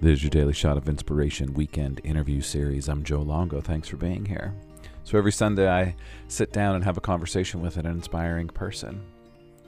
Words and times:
This 0.00 0.18
is 0.18 0.22
your 0.22 0.30
Daily 0.30 0.52
Shot 0.52 0.76
of 0.76 0.88
Inspiration 0.88 1.54
weekend 1.54 2.00
interview 2.04 2.40
series. 2.40 2.88
I'm 2.88 3.02
Joe 3.02 3.20
Longo. 3.20 3.60
Thanks 3.60 3.88
for 3.88 3.96
being 3.96 4.24
here. 4.24 4.54
So 5.02 5.18
every 5.18 5.32
Sunday, 5.32 5.68
I 5.68 5.96
sit 6.28 6.52
down 6.52 6.76
and 6.76 6.84
have 6.84 6.96
a 6.96 7.00
conversation 7.00 7.60
with 7.60 7.78
an 7.78 7.86
inspiring 7.86 8.46
person 8.46 9.02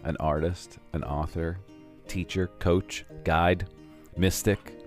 an 0.04 0.16
artist, 0.20 0.78
an 0.92 1.02
author, 1.02 1.58
teacher, 2.06 2.46
coach, 2.60 3.04
guide, 3.24 3.68
mystic, 4.16 4.78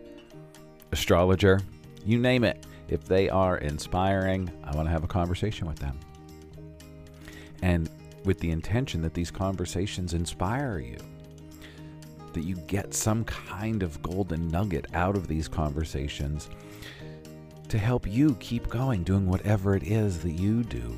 astrologer, 0.94 1.60
you 2.06 2.20
name 2.20 2.46
it. 2.46 2.66
If 2.88 3.04
they 3.04 3.28
are 3.28 3.58
inspiring, 3.58 4.50
I 4.64 4.74
want 4.74 4.88
to 4.88 4.92
have 4.92 5.04
a 5.04 5.08
conversation 5.08 5.68
with 5.68 5.78
them. 5.78 6.00
And 7.62 7.90
with 8.24 8.40
the 8.40 8.52
intention 8.52 9.02
that 9.02 9.14
these 9.14 9.30
conversations 9.30 10.14
inspire 10.14 10.80
you 10.80 10.96
that 12.34 12.44
you 12.44 12.56
get 12.68 12.94
some 12.94 13.24
kind 13.26 13.84
of 13.84 14.02
golden 14.02 14.48
nugget 14.50 14.88
out 14.94 15.16
of 15.16 15.28
these 15.28 15.48
conversations 15.48 16.50
to 17.70 17.78
help 17.78 18.08
you 18.08 18.36
keep 18.40 18.68
going, 18.70 19.04
doing 19.04 19.28
whatever 19.28 19.76
it 19.76 19.84
is 19.84 20.20
that 20.20 20.34
you 20.34 20.64
do. 20.64 20.96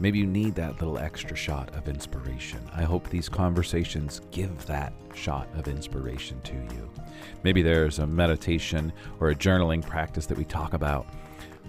Maybe 0.00 0.18
you 0.18 0.26
need 0.26 0.54
that 0.54 0.80
little 0.80 0.98
extra 0.98 1.36
shot 1.36 1.74
of 1.74 1.86
inspiration. 1.86 2.58
I 2.74 2.82
hope 2.82 3.08
these 3.08 3.28
conversations 3.28 4.22
give 4.30 4.64
that 4.66 4.94
shot 5.14 5.46
of 5.54 5.68
inspiration 5.68 6.40
to 6.40 6.54
you. 6.54 6.90
Maybe 7.42 7.60
there's 7.60 7.98
a 7.98 8.06
meditation 8.06 8.92
or 9.20 9.28
a 9.30 9.34
journaling 9.34 9.86
practice 9.86 10.24
that 10.26 10.38
we 10.38 10.46
talk 10.46 10.72
about. 10.72 11.06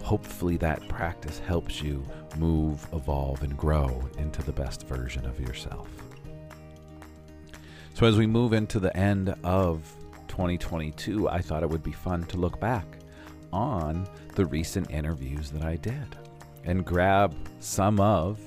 Hopefully, 0.02 0.56
that 0.56 0.88
practice 0.88 1.38
helps 1.40 1.82
you 1.82 2.02
move, 2.38 2.86
evolve, 2.94 3.42
and 3.42 3.56
grow 3.56 4.02
into 4.16 4.42
the 4.42 4.52
best 4.52 4.86
version 4.86 5.26
of 5.26 5.38
yourself. 5.38 5.88
So, 7.94 8.06
as 8.06 8.16
we 8.16 8.26
move 8.26 8.52
into 8.52 8.80
the 8.80 8.96
end 8.96 9.34
of 9.44 9.82
2022, 10.28 11.28
I 11.28 11.40
thought 11.40 11.62
it 11.62 11.68
would 11.68 11.82
be 11.82 11.92
fun 11.92 12.24
to 12.24 12.38
look 12.38 12.58
back 12.58 12.86
on 13.52 14.08
the 14.34 14.46
recent 14.46 14.90
interviews 14.90 15.50
that 15.50 15.62
I 15.62 15.76
did 15.76 16.16
and 16.64 16.86
grab 16.86 17.34
some 17.60 18.00
of 18.00 18.40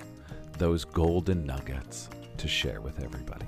those 0.58 0.84
golden 0.84 1.46
nuggets 1.46 2.10
to 2.38 2.48
share 2.48 2.82
with 2.82 3.04
everybody. 3.04 3.46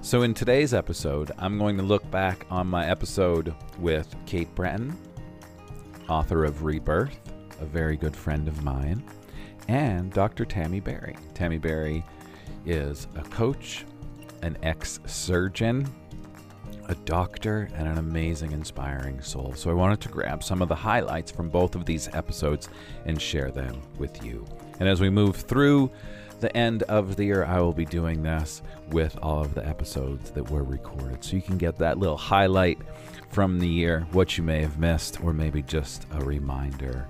So, 0.00 0.22
in 0.22 0.32
today's 0.32 0.72
episode, 0.72 1.32
I'm 1.38 1.58
going 1.58 1.76
to 1.76 1.82
look 1.82 2.08
back 2.10 2.46
on 2.48 2.68
my 2.68 2.86
episode 2.86 3.52
with 3.78 4.14
Kate 4.26 4.54
Brenton, 4.54 4.96
author 6.08 6.44
of 6.44 6.62
Rebirth, 6.62 7.18
a 7.60 7.64
very 7.64 7.96
good 7.96 8.14
friend 8.14 8.46
of 8.46 8.62
mine, 8.62 9.02
and 9.66 10.12
Dr. 10.12 10.44
Tami 10.44 10.82
Berry. 10.82 11.16
Tami 11.34 11.60
Berry 11.60 12.04
is 12.64 13.08
a 13.16 13.22
coach, 13.22 13.84
an 14.44 14.58
ex 14.62 15.00
surgeon, 15.06 15.90
a 16.88 16.94
doctor, 16.94 17.70
and 17.74 17.88
an 17.88 17.98
amazing, 17.98 18.52
inspiring 18.52 19.20
soul. 19.22 19.54
So 19.56 19.70
I 19.70 19.74
wanted 19.74 20.00
to 20.02 20.08
grab 20.10 20.44
some 20.44 20.60
of 20.60 20.68
the 20.68 20.74
highlights 20.74 21.30
from 21.30 21.48
both 21.48 21.74
of 21.74 21.86
these 21.86 22.08
episodes 22.12 22.68
and 23.06 23.20
share 23.20 23.50
them 23.50 23.80
with 23.98 24.22
you. 24.22 24.44
And 24.80 24.88
as 24.88 25.00
we 25.00 25.08
move 25.08 25.36
through 25.36 25.90
the 26.40 26.54
end 26.54 26.82
of 26.84 27.16
the 27.16 27.24
year, 27.24 27.44
I 27.44 27.60
will 27.60 27.72
be 27.72 27.86
doing 27.86 28.22
this 28.22 28.60
with 28.90 29.16
all 29.22 29.40
of 29.40 29.54
the 29.54 29.66
episodes 29.66 30.30
that 30.32 30.50
were 30.50 30.62
recorded. 30.62 31.24
So 31.24 31.36
you 31.36 31.42
can 31.42 31.56
get 31.56 31.78
that 31.78 31.98
little 31.98 32.18
highlight 32.18 32.78
from 33.30 33.58
the 33.58 33.68
year, 33.68 34.06
what 34.12 34.36
you 34.36 34.44
may 34.44 34.60
have 34.60 34.78
missed, 34.78 35.24
or 35.24 35.32
maybe 35.32 35.62
just 35.62 36.06
a 36.12 36.22
reminder 36.22 37.08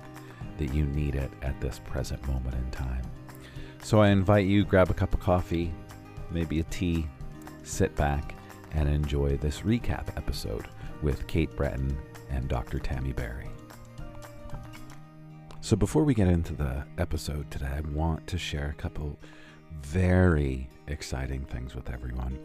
that 0.57 0.73
you 0.73 0.85
need 0.85 1.15
it 1.15 1.31
at 1.41 1.59
this 1.59 1.79
present 1.79 2.25
moment 2.27 2.55
in 2.55 2.71
time. 2.71 3.01
So 3.83 3.99
I 4.01 4.07
invite 4.07 4.45
you 4.45 4.63
grab 4.63 4.89
a 4.89 4.93
cup 4.93 5.13
of 5.13 5.19
coffee, 5.19 5.73
maybe 6.31 6.59
a 6.59 6.63
tea, 6.63 7.05
sit 7.65 7.95
back 7.95 8.35
and 8.71 8.87
enjoy 8.87 9.37
this 9.37 9.61
recap 9.61 10.15
episode 10.17 10.67
with 11.01 11.27
Kate 11.27 11.53
Brenton 11.55 11.97
and 12.29 12.47
Dr. 12.47 12.79
Tami 12.79 13.15
Berry. 13.15 13.47
So, 15.61 15.75
before 15.75 16.03
we 16.03 16.13
get 16.13 16.27
into 16.27 16.53
the 16.53 16.85
episode 16.99 17.49
today, 17.49 17.69
I 17.75 17.81
want 17.81 18.27
to 18.27 18.37
share 18.37 18.69
a 18.69 18.79
couple 18.79 19.17
very 19.81 20.69
exciting 20.87 21.43
things 21.45 21.73
with 21.75 21.89
everyone. 21.89 22.37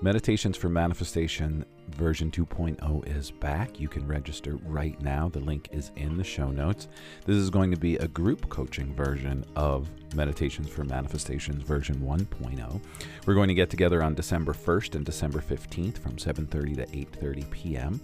Meditations 0.00 0.56
for 0.56 0.68
Manifestation 0.68 1.64
version 1.88 2.30
2.0 2.30 3.16
is 3.16 3.32
back. 3.32 3.80
You 3.80 3.88
can 3.88 4.06
register 4.06 4.54
right 4.64 5.00
now. 5.02 5.28
The 5.28 5.40
link 5.40 5.68
is 5.72 5.90
in 5.96 6.16
the 6.16 6.22
show 6.22 6.52
notes. 6.52 6.86
This 7.26 7.34
is 7.34 7.50
going 7.50 7.72
to 7.72 7.76
be 7.76 7.96
a 7.96 8.06
group 8.06 8.48
coaching 8.48 8.94
version 8.94 9.44
of 9.56 9.90
Meditations 10.14 10.68
for 10.68 10.84
Manifestations 10.84 11.64
version 11.64 11.96
1.0. 11.96 12.80
We're 13.26 13.34
going 13.34 13.48
to 13.48 13.54
get 13.54 13.70
together 13.70 14.00
on 14.00 14.14
December 14.14 14.52
1st 14.52 14.94
and 14.94 15.04
December 15.04 15.40
15th 15.40 15.98
from 15.98 16.14
7:30 16.14 16.76
to 16.76 16.86
8:30 16.86 17.50
p.m. 17.50 18.00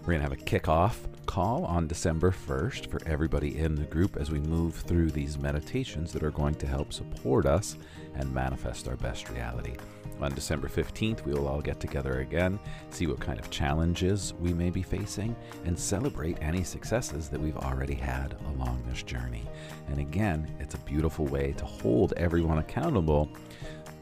We're 0.00 0.18
going 0.18 0.18
to 0.18 0.28
have 0.28 0.32
a 0.32 0.36
kickoff 0.36 0.96
call 1.24 1.64
on 1.64 1.86
December 1.86 2.32
1st 2.32 2.90
for 2.90 3.00
everybody 3.06 3.56
in 3.58 3.76
the 3.76 3.84
group 3.84 4.18
as 4.18 4.30
we 4.30 4.40
move 4.40 4.74
through 4.74 5.10
these 5.10 5.38
meditations 5.38 6.12
that 6.12 6.22
are 6.22 6.30
going 6.30 6.56
to 6.56 6.66
help 6.66 6.92
support 6.92 7.46
us 7.46 7.78
and 8.14 8.30
manifest 8.30 8.88
our 8.88 8.96
best 8.96 9.30
reality. 9.30 9.72
On 10.20 10.34
December 10.34 10.68
15th, 10.68 11.24
we 11.24 11.32
will 11.32 11.48
all 11.48 11.62
get 11.62 11.80
together 11.80 12.20
again, 12.20 12.58
see 12.90 13.06
what 13.06 13.20
kind 13.20 13.38
of 13.38 13.50
challenges 13.50 14.34
we 14.38 14.52
may 14.52 14.68
be 14.68 14.82
facing, 14.82 15.34
and 15.64 15.78
celebrate 15.78 16.36
any 16.42 16.62
successes 16.62 17.28
that 17.30 17.40
we've 17.40 17.56
already 17.56 17.94
had 17.94 18.36
along 18.54 18.82
this 18.86 19.02
journey. 19.02 19.46
And 19.88 19.98
again, 19.98 20.54
it's 20.60 20.74
a 20.74 20.78
beautiful 20.78 21.24
way 21.26 21.52
to 21.52 21.64
hold 21.64 22.12
everyone 22.18 22.58
accountable 22.58 23.30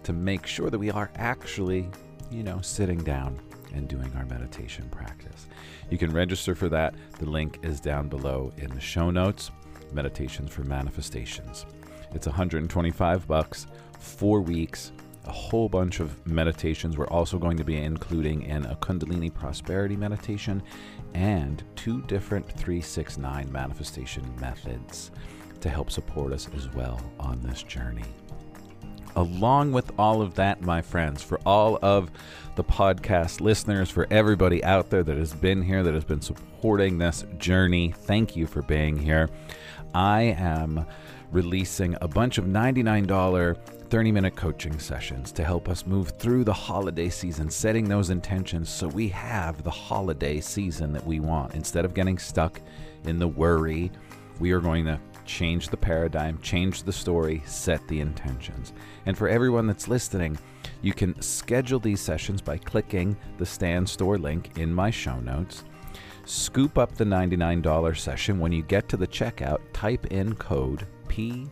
to 0.02 0.12
make 0.12 0.46
sure 0.46 0.70
that 0.70 0.78
we 0.78 0.90
are 0.90 1.10
actually, 1.16 1.88
you 2.32 2.42
know, 2.42 2.60
sitting 2.62 2.98
down 2.98 3.38
and 3.74 3.86
doing 3.86 4.10
our 4.16 4.24
meditation 4.26 4.88
practice. 4.90 5.46
You 5.90 5.98
can 5.98 6.12
register 6.12 6.54
for 6.54 6.68
that. 6.70 6.94
The 7.18 7.26
link 7.26 7.60
is 7.62 7.80
down 7.80 8.08
below 8.08 8.52
in 8.56 8.70
the 8.70 8.80
show 8.80 9.10
notes. 9.10 9.50
Meditations 9.92 10.50
for 10.50 10.64
Manifestations. 10.64 11.64
It's 12.12 12.26
125 12.26 13.28
bucks, 13.28 13.66
4 13.98 14.40
weeks, 14.40 14.92
a 15.26 15.32
whole 15.32 15.68
bunch 15.68 16.00
of 16.00 16.26
meditations. 16.26 16.96
We're 16.96 17.08
also 17.08 17.38
going 17.38 17.56
to 17.56 17.64
be 17.64 17.76
including 17.76 18.42
in 18.42 18.64
a 18.66 18.76
Kundalini 18.76 19.32
prosperity 19.32 19.96
meditation 19.96 20.62
and 21.14 21.62
two 21.76 22.02
different 22.02 22.46
369 22.46 23.50
manifestation 23.50 24.24
methods 24.40 25.10
to 25.60 25.68
help 25.68 25.90
support 25.90 26.32
us 26.32 26.48
as 26.56 26.68
well 26.72 27.00
on 27.18 27.40
this 27.42 27.62
journey. 27.62 28.04
Along 29.16 29.72
with 29.72 29.90
all 29.98 30.22
of 30.22 30.34
that, 30.34 30.60
my 30.62 30.80
friends, 30.80 31.22
for 31.22 31.40
all 31.44 31.78
of 31.82 32.10
the 32.54 32.62
podcast 32.62 33.40
listeners, 33.40 33.90
for 33.90 34.06
everybody 34.10 34.62
out 34.62 34.90
there 34.90 35.02
that 35.02 35.16
has 35.16 35.34
been 35.34 35.62
here, 35.62 35.82
that 35.82 35.94
has 35.94 36.04
been 36.04 36.20
supporting 36.20 36.98
this 36.98 37.24
journey, 37.38 37.92
thank 37.92 38.36
you 38.36 38.46
for 38.46 38.62
being 38.62 38.96
here. 38.96 39.28
I 39.94 40.22
am 40.38 40.86
releasing 41.32 41.96
a 42.00 42.08
bunch 42.08 42.38
of 42.38 42.44
$99 42.44 43.56
30 43.90 44.12
minute 44.12 44.36
coaching 44.36 44.78
sessions 44.78 45.32
to 45.32 45.42
help 45.42 45.68
us 45.68 45.86
move 45.86 46.10
through 46.18 46.44
the 46.44 46.52
holiday 46.52 47.08
season, 47.08 47.48
setting 47.48 47.88
those 47.88 48.10
intentions 48.10 48.68
so 48.68 48.86
we 48.88 49.08
have 49.08 49.62
the 49.62 49.70
holiday 49.70 50.40
season 50.40 50.92
that 50.92 51.06
we 51.06 51.20
want. 51.20 51.54
Instead 51.54 51.86
of 51.86 51.94
getting 51.94 52.18
stuck 52.18 52.60
in 53.04 53.18
the 53.18 53.28
worry, 53.28 53.90
we 54.40 54.52
are 54.52 54.60
going 54.60 54.84
to 54.84 55.00
change 55.24 55.68
the 55.68 55.76
paradigm, 55.76 56.38
change 56.42 56.82
the 56.82 56.92
story, 56.92 57.42
set 57.46 57.86
the 57.88 58.00
intentions. 58.00 58.74
And 59.06 59.16
for 59.16 59.28
everyone 59.28 59.66
that's 59.66 59.88
listening, 59.88 60.38
you 60.82 60.92
can 60.92 61.20
schedule 61.22 61.80
these 61.80 62.00
sessions 62.00 62.42
by 62.42 62.58
clicking 62.58 63.16
the 63.38 63.46
Stan 63.46 63.86
Store 63.86 64.18
link 64.18 64.58
in 64.58 64.72
my 64.72 64.90
show 64.90 65.18
notes. 65.20 65.64
Scoop 66.26 66.76
up 66.76 66.94
the 66.94 67.04
$99 67.04 67.96
session. 67.96 68.38
When 68.38 68.52
you 68.52 68.62
get 68.62 68.86
to 68.90 68.98
the 68.98 69.06
checkout, 69.06 69.60
type 69.72 70.06
in 70.06 70.34
code 70.34 70.86
POD 71.08 71.48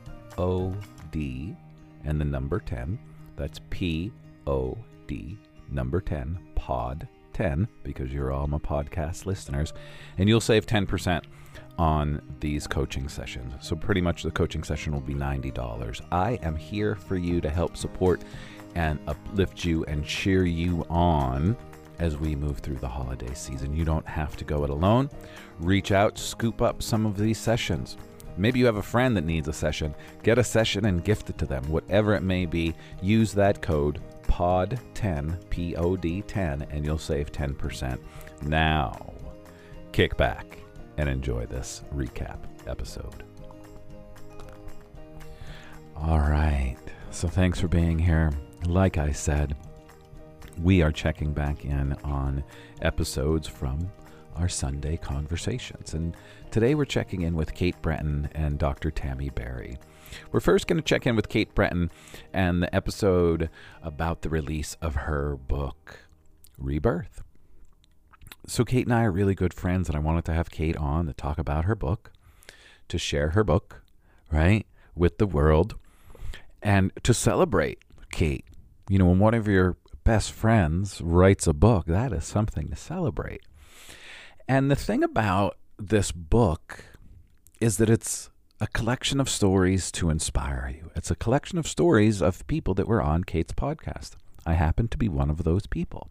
and 2.06 2.20
the 2.20 2.24
number 2.24 2.60
10. 2.60 2.98
That's 3.36 3.60
P 3.70 4.12
O 4.46 4.78
D, 5.06 5.36
number 5.70 6.00
10, 6.00 6.38
pod 6.54 7.06
10, 7.32 7.68
because 7.82 8.12
you're 8.12 8.32
all 8.32 8.46
my 8.46 8.58
podcast 8.58 9.26
listeners. 9.26 9.72
And 10.18 10.28
you'll 10.28 10.40
save 10.40 10.66
10% 10.66 11.24
on 11.78 12.22
these 12.40 12.66
coaching 12.66 13.08
sessions. 13.08 13.52
So, 13.60 13.76
pretty 13.76 14.00
much 14.00 14.22
the 14.22 14.30
coaching 14.30 14.64
session 14.64 14.92
will 14.92 15.00
be 15.00 15.14
$90. 15.14 16.00
I 16.10 16.38
am 16.42 16.56
here 16.56 16.94
for 16.94 17.16
you 17.16 17.40
to 17.42 17.50
help 17.50 17.76
support 17.76 18.22
and 18.74 18.98
uplift 19.06 19.64
you 19.64 19.84
and 19.84 20.04
cheer 20.04 20.44
you 20.44 20.86
on 20.88 21.56
as 21.98 22.16
we 22.16 22.36
move 22.36 22.58
through 22.58 22.76
the 22.76 22.88
holiday 22.88 23.32
season. 23.34 23.74
You 23.74 23.84
don't 23.84 24.06
have 24.06 24.36
to 24.36 24.44
go 24.44 24.64
it 24.64 24.70
alone. 24.70 25.10
Reach 25.58 25.92
out, 25.92 26.18
scoop 26.18 26.60
up 26.60 26.82
some 26.82 27.06
of 27.06 27.16
these 27.16 27.38
sessions. 27.38 27.96
Maybe 28.36 28.58
you 28.58 28.66
have 28.66 28.76
a 28.76 28.82
friend 28.82 29.16
that 29.16 29.24
needs 29.24 29.48
a 29.48 29.52
session. 29.52 29.94
Get 30.22 30.38
a 30.38 30.44
session 30.44 30.86
and 30.86 31.04
gift 31.04 31.30
it 31.30 31.38
to 31.38 31.46
them, 31.46 31.64
whatever 31.68 32.14
it 32.14 32.22
may 32.22 32.46
be. 32.46 32.74
Use 33.02 33.32
that 33.32 33.62
code 33.62 34.00
POD10, 34.28 35.48
P 35.50 35.76
O 35.76 35.96
D 35.96 36.22
10, 36.22 36.66
and 36.70 36.84
you'll 36.84 36.98
save 36.98 37.32
10%. 37.32 37.98
Now, 38.42 39.12
kick 39.92 40.16
back 40.16 40.58
and 40.98 41.08
enjoy 41.08 41.46
this 41.46 41.82
recap 41.94 42.38
episode. 42.66 43.24
All 45.96 46.18
right. 46.18 46.76
So, 47.10 47.28
thanks 47.28 47.60
for 47.60 47.68
being 47.68 47.98
here. 47.98 48.30
Like 48.66 48.98
I 48.98 49.12
said, 49.12 49.56
we 50.62 50.82
are 50.82 50.92
checking 50.92 51.32
back 51.32 51.64
in 51.64 51.94
on 52.04 52.44
episodes 52.82 53.48
from 53.48 53.90
our 54.38 54.48
Sunday 54.48 54.96
conversations. 54.96 55.94
And 55.94 56.16
today 56.50 56.74
we're 56.74 56.84
checking 56.84 57.22
in 57.22 57.34
with 57.34 57.54
Kate 57.54 57.80
Brenton 57.82 58.28
and 58.32 58.58
Dr. 58.58 58.90
Tami 58.90 59.34
Berry. 59.34 59.78
We're 60.30 60.40
first 60.40 60.66
going 60.66 60.78
to 60.78 60.84
check 60.84 61.06
in 61.06 61.16
with 61.16 61.28
Kate 61.28 61.54
Brenton 61.54 61.90
and 62.32 62.62
the 62.62 62.74
episode 62.74 63.50
about 63.82 64.22
the 64.22 64.28
release 64.28 64.76
of 64.80 64.94
her 64.94 65.36
book, 65.36 66.00
Rebirth. 66.58 67.22
So, 68.46 68.64
Kate 68.64 68.86
and 68.86 68.94
I 68.94 69.02
are 69.04 69.10
really 69.10 69.34
good 69.34 69.52
friends, 69.52 69.88
and 69.88 69.96
I 69.96 70.00
wanted 70.00 70.24
to 70.26 70.32
have 70.32 70.50
Kate 70.50 70.76
on 70.76 71.06
to 71.06 71.12
talk 71.12 71.38
about 71.38 71.64
her 71.64 71.74
book, 71.74 72.12
to 72.88 72.96
share 72.96 73.30
her 73.30 73.42
book, 73.42 73.82
right, 74.30 74.66
with 74.94 75.18
the 75.18 75.26
world, 75.26 75.74
and 76.62 76.92
to 77.02 77.12
celebrate 77.12 77.80
Kate. 78.12 78.44
You 78.88 79.00
know, 79.00 79.06
when 79.06 79.18
one 79.18 79.34
of 79.34 79.48
your 79.48 79.76
best 80.04 80.30
friends 80.30 81.00
writes 81.00 81.48
a 81.48 81.52
book, 81.52 81.86
that 81.86 82.12
is 82.12 82.24
something 82.24 82.68
to 82.68 82.76
celebrate. 82.76 83.42
And 84.48 84.70
the 84.70 84.76
thing 84.76 85.02
about 85.02 85.58
this 85.78 86.12
book 86.12 86.84
is 87.60 87.78
that 87.78 87.90
it's 87.90 88.30
a 88.60 88.66
collection 88.68 89.20
of 89.20 89.28
stories 89.28 89.90
to 89.92 90.08
inspire 90.08 90.72
you. 90.74 90.90
It's 90.94 91.10
a 91.10 91.16
collection 91.16 91.58
of 91.58 91.66
stories 91.66 92.22
of 92.22 92.46
people 92.46 92.72
that 92.74 92.86
were 92.86 93.02
on 93.02 93.24
Kate's 93.24 93.52
podcast. 93.52 94.12
I 94.46 94.54
happen 94.54 94.88
to 94.88 94.98
be 94.98 95.08
one 95.08 95.30
of 95.30 95.44
those 95.44 95.66
people. 95.66 96.08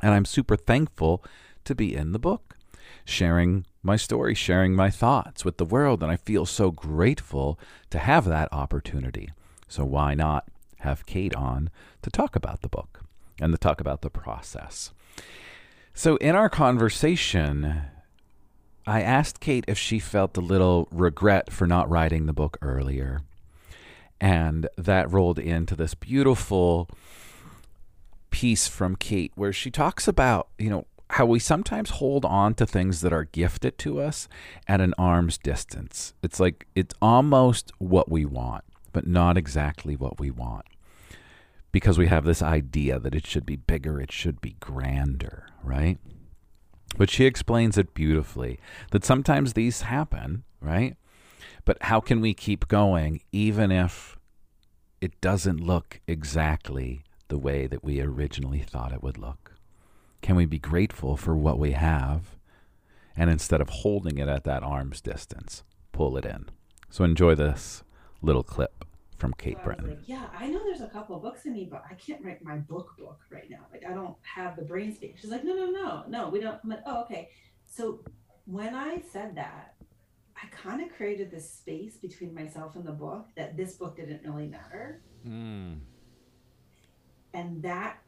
And 0.00 0.14
I'm 0.14 0.24
super 0.24 0.56
thankful 0.56 1.24
to 1.64 1.74
be 1.74 1.94
in 1.94 2.12
the 2.12 2.18
book, 2.18 2.56
sharing 3.04 3.66
my 3.82 3.96
story, 3.96 4.34
sharing 4.34 4.74
my 4.76 4.88
thoughts 4.88 5.44
with 5.44 5.56
the 5.56 5.64
world. 5.64 6.02
And 6.02 6.12
I 6.12 6.16
feel 6.16 6.46
so 6.46 6.70
grateful 6.70 7.58
to 7.90 7.98
have 7.98 8.26
that 8.26 8.48
opportunity. 8.52 9.30
So 9.66 9.84
why 9.84 10.14
not 10.14 10.46
have 10.80 11.06
Kate 11.06 11.34
on 11.34 11.70
to 12.02 12.10
talk 12.10 12.36
about 12.36 12.62
the 12.62 12.68
book 12.68 13.00
and 13.40 13.52
to 13.52 13.58
talk 13.58 13.80
about 13.80 14.02
the 14.02 14.10
process? 14.10 14.92
So 15.96 16.16
in 16.16 16.34
our 16.34 16.48
conversation, 16.48 17.82
I 18.84 19.00
asked 19.00 19.38
Kate 19.38 19.64
if 19.68 19.78
she 19.78 20.00
felt 20.00 20.36
a 20.36 20.40
little 20.40 20.88
regret 20.90 21.52
for 21.52 21.68
not 21.68 21.88
writing 21.88 22.26
the 22.26 22.32
book 22.32 22.58
earlier. 22.60 23.22
And 24.20 24.68
that 24.76 25.10
rolled 25.10 25.38
into 25.38 25.76
this 25.76 25.94
beautiful 25.94 26.90
piece 28.30 28.66
from 28.66 28.96
Kate 28.96 29.30
where 29.36 29.52
she 29.52 29.70
talks 29.70 30.08
about, 30.08 30.48
you 30.58 30.68
know, 30.68 30.86
how 31.10 31.26
we 31.26 31.38
sometimes 31.38 31.90
hold 31.90 32.24
on 32.24 32.54
to 32.54 32.66
things 32.66 33.00
that 33.02 33.12
are 33.12 33.24
gifted 33.24 33.78
to 33.78 34.00
us 34.00 34.28
at 34.66 34.80
an 34.80 34.94
arm's 34.98 35.38
distance. 35.38 36.12
It's 36.24 36.40
like 36.40 36.66
it's 36.74 36.94
almost 37.00 37.70
what 37.78 38.10
we 38.10 38.24
want, 38.24 38.64
but 38.92 39.06
not 39.06 39.38
exactly 39.38 39.94
what 39.94 40.18
we 40.18 40.32
want. 40.32 40.66
Because 41.74 41.98
we 41.98 42.06
have 42.06 42.24
this 42.24 42.40
idea 42.40 43.00
that 43.00 43.16
it 43.16 43.26
should 43.26 43.44
be 43.44 43.56
bigger, 43.56 44.00
it 44.00 44.12
should 44.12 44.40
be 44.40 44.54
grander, 44.60 45.48
right? 45.60 45.98
But 46.96 47.10
she 47.10 47.24
explains 47.24 47.76
it 47.76 47.94
beautifully 47.94 48.60
that 48.92 49.04
sometimes 49.04 49.54
these 49.54 49.80
happen, 49.80 50.44
right? 50.60 50.96
But 51.64 51.78
how 51.82 51.98
can 51.98 52.20
we 52.20 52.32
keep 52.32 52.68
going 52.68 53.22
even 53.32 53.72
if 53.72 54.16
it 55.00 55.20
doesn't 55.20 55.58
look 55.58 56.00
exactly 56.06 57.02
the 57.26 57.38
way 57.38 57.66
that 57.66 57.82
we 57.82 58.00
originally 58.00 58.60
thought 58.60 58.92
it 58.92 59.02
would 59.02 59.18
look? 59.18 59.54
Can 60.22 60.36
we 60.36 60.46
be 60.46 60.60
grateful 60.60 61.16
for 61.16 61.34
what 61.34 61.58
we 61.58 61.72
have 61.72 62.36
and 63.16 63.28
instead 63.28 63.60
of 63.60 63.68
holding 63.70 64.18
it 64.18 64.28
at 64.28 64.44
that 64.44 64.62
arm's 64.62 65.00
distance, 65.00 65.64
pull 65.90 66.16
it 66.16 66.24
in? 66.24 66.50
So 66.88 67.02
enjoy 67.02 67.34
this 67.34 67.82
little 68.22 68.44
clip 68.44 68.84
from 69.18 69.32
Kate 69.34 69.56
so 69.58 69.64
Brenton. 69.64 69.88
Like, 69.88 70.00
yeah, 70.06 70.26
I 70.38 70.48
know 70.48 70.62
there's 70.64 70.80
a 70.80 70.88
couple 70.88 71.18
books 71.18 71.46
in 71.46 71.52
me, 71.52 71.68
but 71.70 71.82
I 71.90 71.94
can't 71.94 72.24
write 72.24 72.42
my 72.42 72.56
book 72.56 72.96
book 72.98 73.20
right 73.30 73.48
now. 73.48 73.66
Like 73.72 73.84
I 73.88 73.94
don't 73.94 74.16
have 74.22 74.56
the 74.56 74.62
brain 74.62 74.94
space. 74.94 75.18
She's 75.20 75.30
like, 75.30 75.44
no, 75.44 75.54
no, 75.54 75.70
no, 75.70 76.04
no, 76.08 76.28
we 76.28 76.40
don't. 76.40 76.58
I'm 76.62 76.70
like, 76.70 76.82
oh, 76.86 77.02
okay. 77.02 77.30
So 77.66 78.00
when 78.46 78.74
I 78.74 79.02
said 79.12 79.36
that, 79.36 79.74
I 80.36 80.46
kind 80.48 80.82
of 80.82 80.94
created 80.94 81.30
this 81.30 81.50
space 81.50 81.96
between 81.96 82.34
myself 82.34 82.76
and 82.76 82.84
the 82.84 82.92
book 82.92 83.26
that 83.36 83.56
this 83.56 83.74
book 83.74 83.96
didn't 83.96 84.22
really 84.24 84.48
matter. 84.48 85.00
Mm. 85.26 85.78
And 87.32 87.62
that 87.62 87.98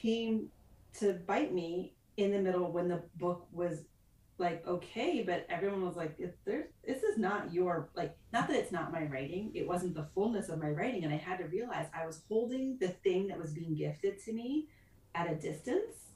came 0.00 0.48
to 0.98 1.14
bite 1.26 1.52
me 1.52 1.94
in 2.16 2.30
the 2.30 2.38
middle 2.38 2.70
when 2.70 2.88
the 2.88 3.02
book 3.16 3.46
was 3.52 3.82
like 4.38 4.66
okay 4.66 5.22
but 5.24 5.46
everyone 5.48 5.84
was 5.84 5.96
like 5.96 6.18
there's 6.44 6.64
this 6.84 7.02
is 7.02 7.16
not 7.16 7.52
your 7.52 7.88
like 7.94 8.16
not 8.32 8.48
that 8.48 8.56
it's 8.56 8.72
not 8.72 8.92
my 8.92 9.04
writing 9.04 9.52
it 9.54 9.66
wasn't 9.66 9.94
the 9.94 10.06
fullness 10.14 10.48
of 10.48 10.58
my 10.58 10.70
writing 10.70 11.04
and 11.04 11.14
i 11.14 11.16
had 11.16 11.38
to 11.38 11.44
realize 11.44 11.86
i 11.94 12.04
was 12.04 12.22
holding 12.28 12.76
the 12.80 12.88
thing 12.88 13.28
that 13.28 13.38
was 13.38 13.52
being 13.52 13.74
gifted 13.74 14.18
to 14.18 14.32
me 14.32 14.66
at 15.14 15.30
a 15.30 15.34
distance 15.36 16.10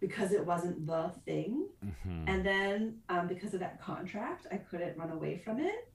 because 0.00 0.32
it 0.32 0.44
wasn't 0.44 0.86
the 0.86 1.10
thing. 1.24 1.66
Mm-hmm. 1.84 2.28
and 2.28 2.44
then 2.44 2.98
um, 3.08 3.28
because 3.28 3.54
of 3.54 3.60
that 3.60 3.80
contract 3.80 4.46
i 4.50 4.56
couldn't 4.56 4.96
run 4.98 5.10
away 5.10 5.40
from 5.44 5.60
it. 5.60 5.88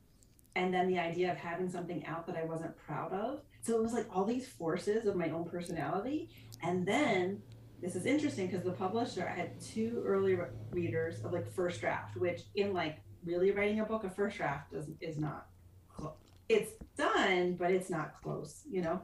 And 0.56 0.74
then 0.74 0.88
the 0.88 1.00
idea 1.00 1.32
of 1.32 1.38
having 1.38 1.70
something 1.70 2.06
out 2.06 2.26
that 2.28 2.36
i 2.36 2.44
wasn't 2.44 2.76
proud 2.78 3.14
of. 3.14 3.42
So 3.62 3.78
it 3.78 3.84
was 3.84 3.94
like 3.94 4.08
all 4.14 4.26
these 4.26 4.48
forces 4.48 5.06
of 5.06 5.16
my 5.16 5.30
own 5.30 5.46
personality. 5.46 6.30
And 6.64 6.86
then 6.88 7.42
this 7.82 7.96
is 7.96 8.06
interesting 8.06 8.48
because 8.48 8.64
the 8.64 8.72
publisher 8.72 9.28
I 9.28 9.38
had 9.38 9.60
two 9.62 10.04
early 10.06 10.36
re- 10.36 10.48
readers 10.72 11.24
of 11.24 11.32
like 11.32 11.50
first 11.52 11.80
draft, 11.80 12.18
which 12.18 12.42
in 12.56 12.74
like 12.74 12.98
really 13.24 13.52
writing 13.52 13.80
a 13.80 13.86
book, 13.86 14.04
a 14.04 14.10
first 14.10 14.38
draft 14.38 14.72
does 14.72 14.90
is 15.02 15.18
not 15.18 15.48
close. 15.88 16.14
It's 16.50 16.72
done, 16.98 17.56
but 17.56 17.72
it's 17.72 17.90
not 17.90 18.22
close. 18.22 18.64
You 18.70 18.82
know, 18.82 19.02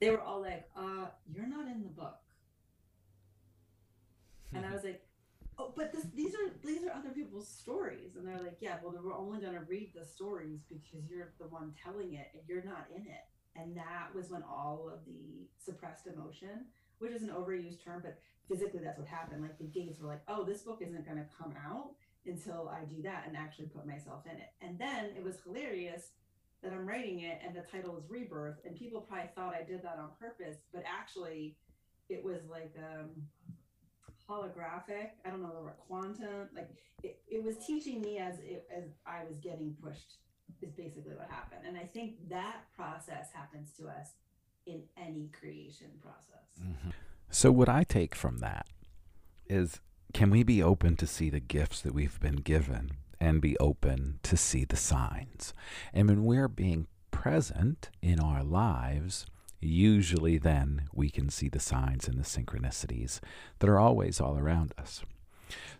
they 0.00 0.10
were 0.10 0.20
all 0.20 0.40
like, 0.40 0.68
"Uh, 0.76 1.06
you're 1.32 1.46
not 1.46 1.66
in 1.66 1.82
the 1.82 1.90
book," 1.90 2.18
and 4.54 4.64
I 4.64 4.72
was 4.72 4.84
like, 4.84 5.02
"Oh, 5.58 5.74
but 5.76 5.92
this, 5.92 6.06
these 6.14 6.34
are 6.34 6.50
these 6.64 6.84
are 6.84 6.92
other 6.92 7.10
people's 7.10 7.48
stories," 7.48 8.16
and 8.16 8.26
they're 8.26 8.42
like, 8.42 8.58
"Yeah, 8.60 8.78
well, 8.82 8.98
we're 9.02 9.16
only 9.16 9.40
going 9.40 9.54
to 9.54 9.64
read 9.64 9.92
the 9.94 10.06
stories 10.06 10.60
because 10.68 11.10
you're 11.10 11.32
the 11.38 11.48
one 11.48 11.74
telling 11.82 12.14
it, 12.14 12.28
and 12.32 12.42
you're 12.48 12.64
not 12.64 12.86
in 12.94 13.02
it." 13.02 13.26
And 13.54 13.76
that 13.76 14.14
was 14.14 14.30
when 14.30 14.42
all 14.42 14.90
of 14.90 15.04
the 15.04 15.46
suppressed 15.58 16.06
emotion 16.06 16.66
which 17.02 17.12
is 17.12 17.22
an 17.22 17.30
overused 17.30 17.84
term, 17.84 18.00
but 18.02 18.18
physically 18.48 18.80
that's 18.82 18.98
what 18.98 19.08
happened. 19.08 19.42
Like 19.42 19.58
the 19.58 19.64
gates 19.64 20.00
were 20.00 20.08
like, 20.08 20.22
oh, 20.28 20.44
this 20.44 20.62
book 20.62 20.78
isn't 20.80 21.04
going 21.04 21.18
to 21.18 21.26
come 21.36 21.52
out 21.66 21.90
until 22.26 22.68
I 22.68 22.84
do 22.84 23.02
that 23.02 23.24
and 23.26 23.36
actually 23.36 23.66
put 23.66 23.86
myself 23.86 24.22
in 24.24 24.36
it. 24.36 24.50
And 24.60 24.78
then 24.78 25.06
it 25.16 25.24
was 25.24 25.40
hilarious 25.44 26.10
that 26.62 26.72
I'm 26.72 26.86
writing 26.86 27.20
it 27.20 27.40
and 27.44 27.56
the 27.56 27.62
title 27.62 27.96
is 27.98 28.04
Rebirth. 28.08 28.58
And 28.64 28.76
people 28.76 29.00
probably 29.00 29.30
thought 29.34 29.52
I 29.52 29.64
did 29.64 29.82
that 29.82 29.98
on 29.98 30.10
purpose, 30.20 30.58
but 30.72 30.84
actually 30.86 31.56
it 32.08 32.22
was 32.22 32.38
like 32.48 32.72
um, 32.78 33.10
holographic. 34.30 35.10
I 35.26 35.30
don't 35.30 35.42
know 35.42 35.52
the 35.52 35.64
word 35.64 35.74
quantum. 35.88 36.48
Like 36.54 36.70
it, 37.02 37.18
it 37.28 37.42
was 37.42 37.56
teaching 37.66 38.00
me 38.00 38.18
as 38.18 38.38
it, 38.38 38.64
as 38.74 38.84
I 39.06 39.24
was 39.28 39.38
getting 39.38 39.74
pushed 39.82 40.18
is 40.60 40.70
basically 40.70 41.14
what 41.16 41.28
happened. 41.28 41.62
And 41.66 41.76
I 41.76 41.84
think 41.92 42.28
that 42.28 42.62
process 42.76 43.30
happens 43.34 43.72
to 43.78 43.88
us 43.88 44.10
in 44.66 44.82
any 44.96 45.28
creation 45.28 45.90
process. 46.00 46.48
Mm-hmm. 46.60 46.90
So, 47.30 47.50
what 47.50 47.68
I 47.68 47.84
take 47.84 48.14
from 48.14 48.38
that 48.38 48.66
is 49.48 49.80
can 50.12 50.30
we 50.30 50.42
be 50.42 50.62
open 50.62 50.96
to 50.96 51.06
see 51.06 51.30
the 51.30 51.40
gifts 51.40 51.80
that 51.80 51.94
we've 51.94 52.20
been 52.20 52.36
given 52.36 52.92
and 53.18 53.40
be 53.40 53.56
open 53.58 54.18
to 54.22 54.36
see 54.36 54.64
the 54.64 54.76
signs? 54.76 55.54
And 55.92 56.08
when 56.08 56.24
we're 56.24 56.48
being 56.48 56.86
present 57.10 57.90
in 58.02 58.20
our 58.20 58.42
lives, 58.42 59.26
usually 59.60 60.38
then 60.38 60.88
we 60.92 61.08
can 61.08 61.30
see 61.30 61.48
the 61.48 61.60
signs 61.60 62.08
and 62.08 62.18
the 62.18 62.24
synchronicities 62.24 63.20
that 63.60 63.70
are 63.70 63.78
always 63.78 64.20
all 64.20 64.36
around 64.36 64.74
us. 64.78 65.02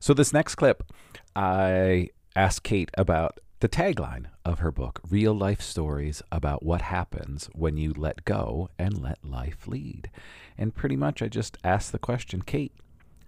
So, 0.00 0.14
this 0.14 0.32
next 0.32 0.54
clip, 0.54 0.82
I 1.36 2.08
asked 2.34 2.62
Kate 2.62 2.90
about 2.94 3.38
the 3.62 3.69
tagline 3.69 4.25
of 4.45 4.59
her 4.59 4.73
book 4.73 5.00
Real 5.09 5.33
Life 5.33 5.61
Stories 5.61 6.21
About 6.33 6.64
What 6.64 6.83
Happens 6.83 7.49
When 7.54 7.76
You 7.76 7.92
Let 7.97 8.25
Go 8.25 8.71
and 8.76 9.00
Let 9.00 9.25
Life 9.25 9.69
Lead. 9.69 10.11
And 10.59 10.75
pretty 10.75 10.97
much 10.97 11.23
I 11.23 11.28
just 11.28 11.57
asked 11.62 11.92
the 11.92 12.00
question, 12.00 12.42
Kate, 12.42 12.73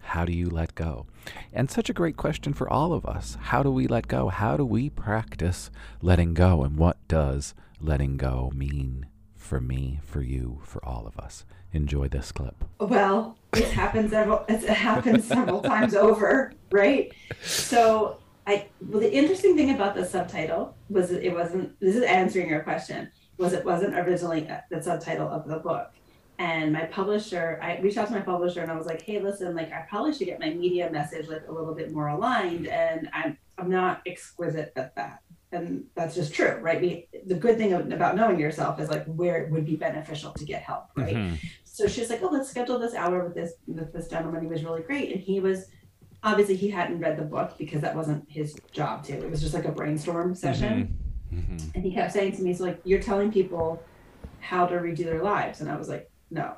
how 0.00 0.24
do 0.24 0.32
you 0.32 0.50
let 0.50 0.74
go? 0.74 1.06
And 1.52 1.70
such 1.70 1.88
a 1.88 1.92
great 1.92 2.16
question 2.16 2.52
for 2.52 2.68
all 2.68 2.92
of 2.92 3.06
us. 3.06 3.38
How 3.42 3.62
do 3.62 3.70
we 3.70 3.86
let 3.86 4.08
go? 4.08 4.28
How 4.28 4.56
do 4.56 4.64
we 4.64 4.90
practice 4.90 5.70
letting 6.02 6.34
go? 6.34 6.64
And 6.64 6.76
what 6.76 6.96
does 7.06 7.54
letting 7.80 8.16
go 8.16 8.50
mean 8.52 9.06
for 9.36 9.60
me, 9.60 10.00
for 10.02 10.20
you, 10.20 10.58
for 10.64 10.84
all 10.84 11.06
of 11.06 11.16
us? 11.16 11.44
Enjoy 11.72 12.08
this 12.08 12.32
clip. 12.32 12.64
Well, 12.80 13.38
it 13.52 13.68
happens 13.68 14.10
several 14.10 14.44
it 14.48 14.62
happens 14.68 15.26
several 15.26 15.62
times 15.62 15.94
over, 15.94 16.52
right? 16.72 17.12
So 17.40 18.18
I 18.46 18.68
well, 18.80 19.00
the 19.00 19.12
interesting 19.12 19.56
thing 19.56 19.74
about 19.74 19.94
the 19.94 20.04
subtitle 20.04 20.76
was 20.88 21.10
it 21.10 21.32
wasn't. 21.32 21.78
This 21.80 21.96
is 21.96 22.02
answering 22.02 22.48
your 22.48 22.60
question. 22.60 23.10
Was 23.38 23.52
it 23.52 23.64
wasn't 23.64 23.94
originally 23.94 24.48
the 24.70 24.82
subtitle 24.82 25.28
of 25.28 25.48
the 25.48 25.58
book, 25.58 25.92
and 26.38 26.72
my 26.72 26.84
publisher. 26.84 27.58
I 27.62 27.78
reached 27.78 27.96
out 27.96 28.08
to 28.08 28.12
my 28.12 28.20
publisher 28.20 28.60
and 28.60 28.70
I 28.70 28.76
was 28.76 28.86
like, 28.86 29.02
"Hey, 29.02 29.20
listen, 29.20 29.54
like 29.54 29.72
I 29.72 29.86
probably 29.88 30.12
should 30.14 30.26
get 30.26 30.40
my 30.40 30.50
media 30.50 30.90
message 30.90 31.28
like 31.28 31.42
a 31.48 31.52
little 31.52 31.74
bit 31.74 31.92
more 31.92 32.08
aligned, 32.08 32.66
and 32.66 33.08
I'm 33.12 33.38
I'm 33.58 33.70
not 33.70 34.02
exquisite 34.06 34.72
at 34.76 34.94
that." 34.96 35.20
And 35.52 35.84
that's 35.94 36.16
just 36.16 36.34
true, 36.34 36.58
right? 36.60 36.80
We, 36.80 37.06
the 37.26 37.36
good 37.36 37.56
thing 37.56 37.72
about 37.72 38.16
knowing 38.16 38.40
yourself 38.40 38.80
is 38.80 38.90
like 38.90 39.04
where 39.06 39.44
it 39.44 39.52
would 39.52 39.64
be 39.64 39.76
beneficial 39.76 40.32
to 40.32 40.44
get 40.44 40.62
help, 40.62 40.86
right? 40.96 41.14
Mm-hmm. 41.14 41.36
so 41.62 41.86
she's 41.86 42.10
like, 42.10 42.20
oh, 42.24 42.28
let's 42.32 42.50
schedule 42.50 42.76
this 42.80 42.94
hour 42.94 43.22
with 43.22 43.34
this 43.34 43.52
with 43.68 43.92
this 43.92 44.08
gentleman. 44.08 44.42
He 44.42 44.48
was 44.48 44.64
really 44.64 44.82
great, 44.82 45.12
and 45.12 45.20
he 45.20 45.38
was 45.38 45.66
obviously 46.24 46.56
he 46.56 46.70
hadn't 46.70 46.98
read 46.98 47.16
the 47.16 47.24
book 47.24 47.56
because 47.58 47.80
that 47.82 47.94
wasn't 47.94 48.28
his 48.28 48.56
job 48.72 49.04
to. 49.04 49.12
It 49.12 49.30
was 49.30 49.40
just 49.40 49.54
like 49.54 49.66
a 49.66 49.72
brainstorm 49.72 50.34
session, 50.34 50.96
mm-hmm. 51.32 51.38
Mm-hmm. 51.38 51.68
and 51.74 51.84
he 51.84 51.92
kept 51.92 52.12
saying 52.12 52.36
to 52.36 52.42
me, 52.42 52.54
"So 52.54 52.64
like 52.64 52.80
you're 52.84 53.02
telling 53.02 53.30
people 53.30 53.82
how 54.40 54.66
to 54.66 54.76
redo 54.76 55.04
their 55.04 55.22
lives," 55.22 55.60
and 55.60 55.70
I 55.70 55.76
was 55.76 55.88
like, 55.88 56.10
"No." 56.30 56.56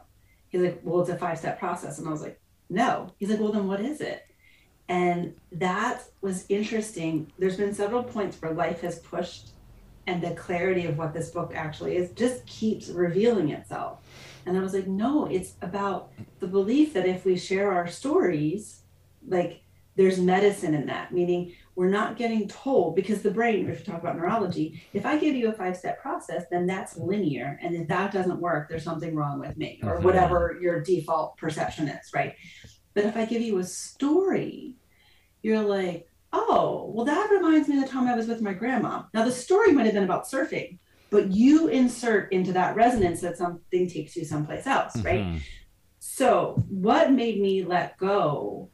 He's 0.49 0.63
like, 0.63 0.81
"Well, 0.83 1.01
it's 1.01 1.11
a 1.11 1.19
five 1.19 1.39
step 1.39 1.59
process," 1.59 1.99
and 1.99 2.09
I 2.09 2.11
was 2.11 2.23
like, 2.23 2.41
"No." 2.71 3.13
He's 3.19 3.29
like, 3.29 3.41
"Well, 3.41 3.53
then 3.53 3.67
what 3.67 3.81
is 3.81 4.01
it?" 4.01 4.27
And 4.89 5.35
that 5.53 6.05
was 6.21 6.47
interesting. 6.49 7.33
There's 7.39 7.57
been 7.57 7.75
several 7.75 8.05
points 8.05 8.41
where 8.41 8.53
life 8.53 8.81
has 8.83 9.01
pushed 9.01 9.51
and 10.07 10.23
the 10.23 10.31
clarity 10.33 10.87
of 10.87 10.97
what 10.97 11.13
this 11.13 11.31
book 11.31 11.53
actually 11.55 11.97
is 11.97 12.11
just 12.13 12.47
keeps 12.47 12.89
revealing 12.89 13.51
itself. 13.51 13.99
And 14.47 14.57
I 14.57 14.61
was 14.61 14.73
like, 14.73 14.87
no, 14.87 15.27
it's 15.27 15.55
about 15.63 16.13
the 16.39 16.47
belief 16.47 16.93
that 16.95 17.07
if 17.07 17.25
we 17.25 17.37
share 17.37 17.73
our 17.73 17.89
stories, 17.89 18.83
like 19.27 19.63
there's 19.97 20.19
medicine 20.19 20.75
in 20.75 20.87
that, 20.87 21.13
meaning 21.13 21.55
we're 21.75 21.89
not 21.89 22.17
getting 22.17 22.47
told 22.49 22.95
because 22.95 23.23
the 23.23 23.31
brain, 23.31 23.69
if 23.69 23.81
you 23.81 23.85
talk 23.85 24.01
about 24.01 24.17
neurology, 24.17 24.83
if 24.93 25.07
I 25.07 25.19
give 25.19 25.35
you 25.35 25.49
a 25.49 25.53
five 25.53 25.77
step 25.77 26.01
process, 26.01 26.45
then 26.51 26.67
that's 26.67 26.97
linear. 26.97 27.59
And 27.63 27.75
if 27.75 27.89
that 27.89 28.13
doesn't 28.13 28.41
work, 28.41 28.69
there's 28.69 28.85
something 28.85 29.15
wrong 29.15 29.41
with 29.41 29.57
me 29.57 29.81
or 29.83 29.97
mm-hmm. 29.97 30.05
whatever 30.05 30.59
your 30.61 30.83
default 30.83 31.37
perception 31.39 31.89
is, 31.89 32.11
right? 32.15 32.35
But 32.95 33.05
if 33.05 33.17
I 33.17 33.25
give 33.25 33.43
you 33.43 33.59
a 33.59 33.65
story, 33.65 34.75
you're 35.43 35.63
like, 35.63 36.09
oh, 36.33 36.91
well, 36.95 37.07
that 37.07 37.31
reminds 37.31 37.69
me 37.69 37.79
of 37.79 37.85
the 37.85 37.91
time 37.91 38.07
I 38.07 38.17
was 38.17 38.27
with 38.27 38.43
my 38.43 38.53
grandma. 38.53 39.05
Now, 39.15 39.25
the 39.25 39.33
story 39.33 39.73
might 39.73 39.85
have 39.85 39.95
been 39.95 40.05
about 40.05 40.25
surfing, 40.25 40.79
but 41.11 41.31
you 41.31 41.69
insert 41.69 42.33
into 42.33 42.53
that 42.53 42.75
resonance 42.77 43.21
that 43.21 43.39
something 43.39 43.89
takes 43.89 44.17
you 44.17 44.25
someplace 44.25 44.67
else, 44.67 44.97
mm-hmm. 44.97 45.07
right? 45.07 45.43
So, 45.99 46.63
what 46.69 47.13
made 47.13 47.41
me 47.41 47.65
let 47.65 47.97
go, 47.99 48.71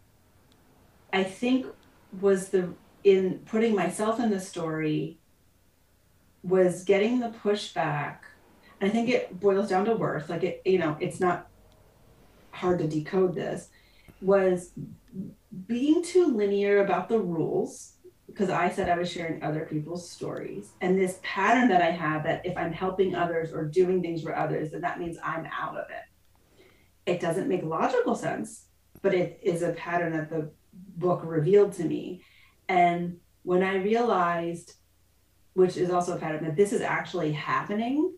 I 1.13 1.25
think, 1.25 1.67
was 2.21 2.49
the 2.49 2.75
in 3.05 3.41
putting 3.47 3.75
myself 3.75 4.21
in 4.21 4.31
the 4.31 4.41
story, 4.41 5.19
was 6.43 6.85
getting 6.85 7.21
the 7.21 7.31
pushback. 7.31 8.19
I 8.81 8.89
think 8.89 9.09
it 9.09 9.39
boils 9.41 9.69
down 9.69 9.85
to 9.87 9.95
worth. 9.95 10.29
Like, 10.29 10.45
it, 10.45 10.63
you 10.65 10.79
know, 10.79 10.97
it's 11.01 11.21
not 11.21 11.49
hard 12.51 12.79
to 12.81 12.89
decode 12.89 13.35
this, 13.35 13.69
was 14.21 14.73
being 15.67 16.03
too 16.03 16.27
linear 16.27 16.85
about 16.85 17.09
the 17.09 17.19
rules 17.19 17.95
because 18.27 18.51
I 18.51 18.71
said 18.71 18.89
I 18.89 18.97
was 18.97 19.11
sharing 19.11 19.43
other 19.43 19.67
people's 19.67 20.09
stories 20.09 20.71
and 20.81 20.99
this 20.99 21.19
pattern 21.23 21.69
that 21.69 21.83
I 21.83 21.91
have 21.91 22.25
that 22.25 22.47
if 22.47 22.57
I'm 22.57 22.73
helping 22.73 23.15
others 23.15 23.53
or 23.53 23.65
doing 23.65 24.01
things 24.01 24.23
for 24.23 24.35
others, 24.35 24.71
then 24.71 24.81
that 24.81 24.99
means 24.99 25.19
I'm 25.23 25.47
out 25.47 25.77
of 25.77 25.87
it. 25.91 27.11
It 27.11 27.21
doesn't 27.21 27.49
make 27.49 27.63
logical 27.63 28.15
sense, 28.15 28.67
but 29.03 29.13
it 29.13 29.39
is 29.43 29.63
a 29.63 29.73
pattern 29.73 30.13
that 30.13 30.31
the 30.31 30.51
book 30.73 31.23
revealed 31.25 31.73
to 31.75 31.85
me. 31.85 32.23
And 32.69 33.19
when 33.43 33.63
I 33.63 33.77
realized, 33.77 34.75
which 35.55 35.77
is 35.77 35.91
also 35.91 36.17
a 36.17 36.19
pattern, 36.19 36.45
that 36.45 36.57
this 36.57 36.73
is 36.73 36.81
actually 36.81 37.33
happening, 37.33 38.15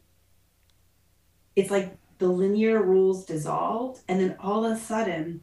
it's 1.56 1.70
like 1.70 1.96
the 2.18 2.28
linear 2.28 2.82
rules 2.82 3.24
dissolved. 3.24 4.00
And 4.08 4.20
then 4.20 4.36
all 4.40 4.64
of 4.64 4.72
a 4.72 4.76
sudden, 4.76 5.40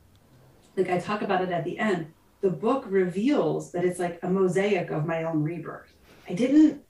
like 0.78 0.90
I 0.90 1.00
talk 1.00 1.22
about 1.22 1.42
it 1.42 1.52
at 1.52 1.66
the 1.66 1.78
end, 1.78 2.14
the 2.42 2.50
book 2.50 2.86
reveals 2.88 3.72
that 3.72 3.86
it's 3.86 4.00
like 4.00 4.20
a 4.24 4.30
mosaic 4.30 4.90
of 4.90 5.06
my 5.06 5.24
own 5.24 5.44
rebirth. 5.44 5.94
I 6.28 6.34
didn't 6.34 6.82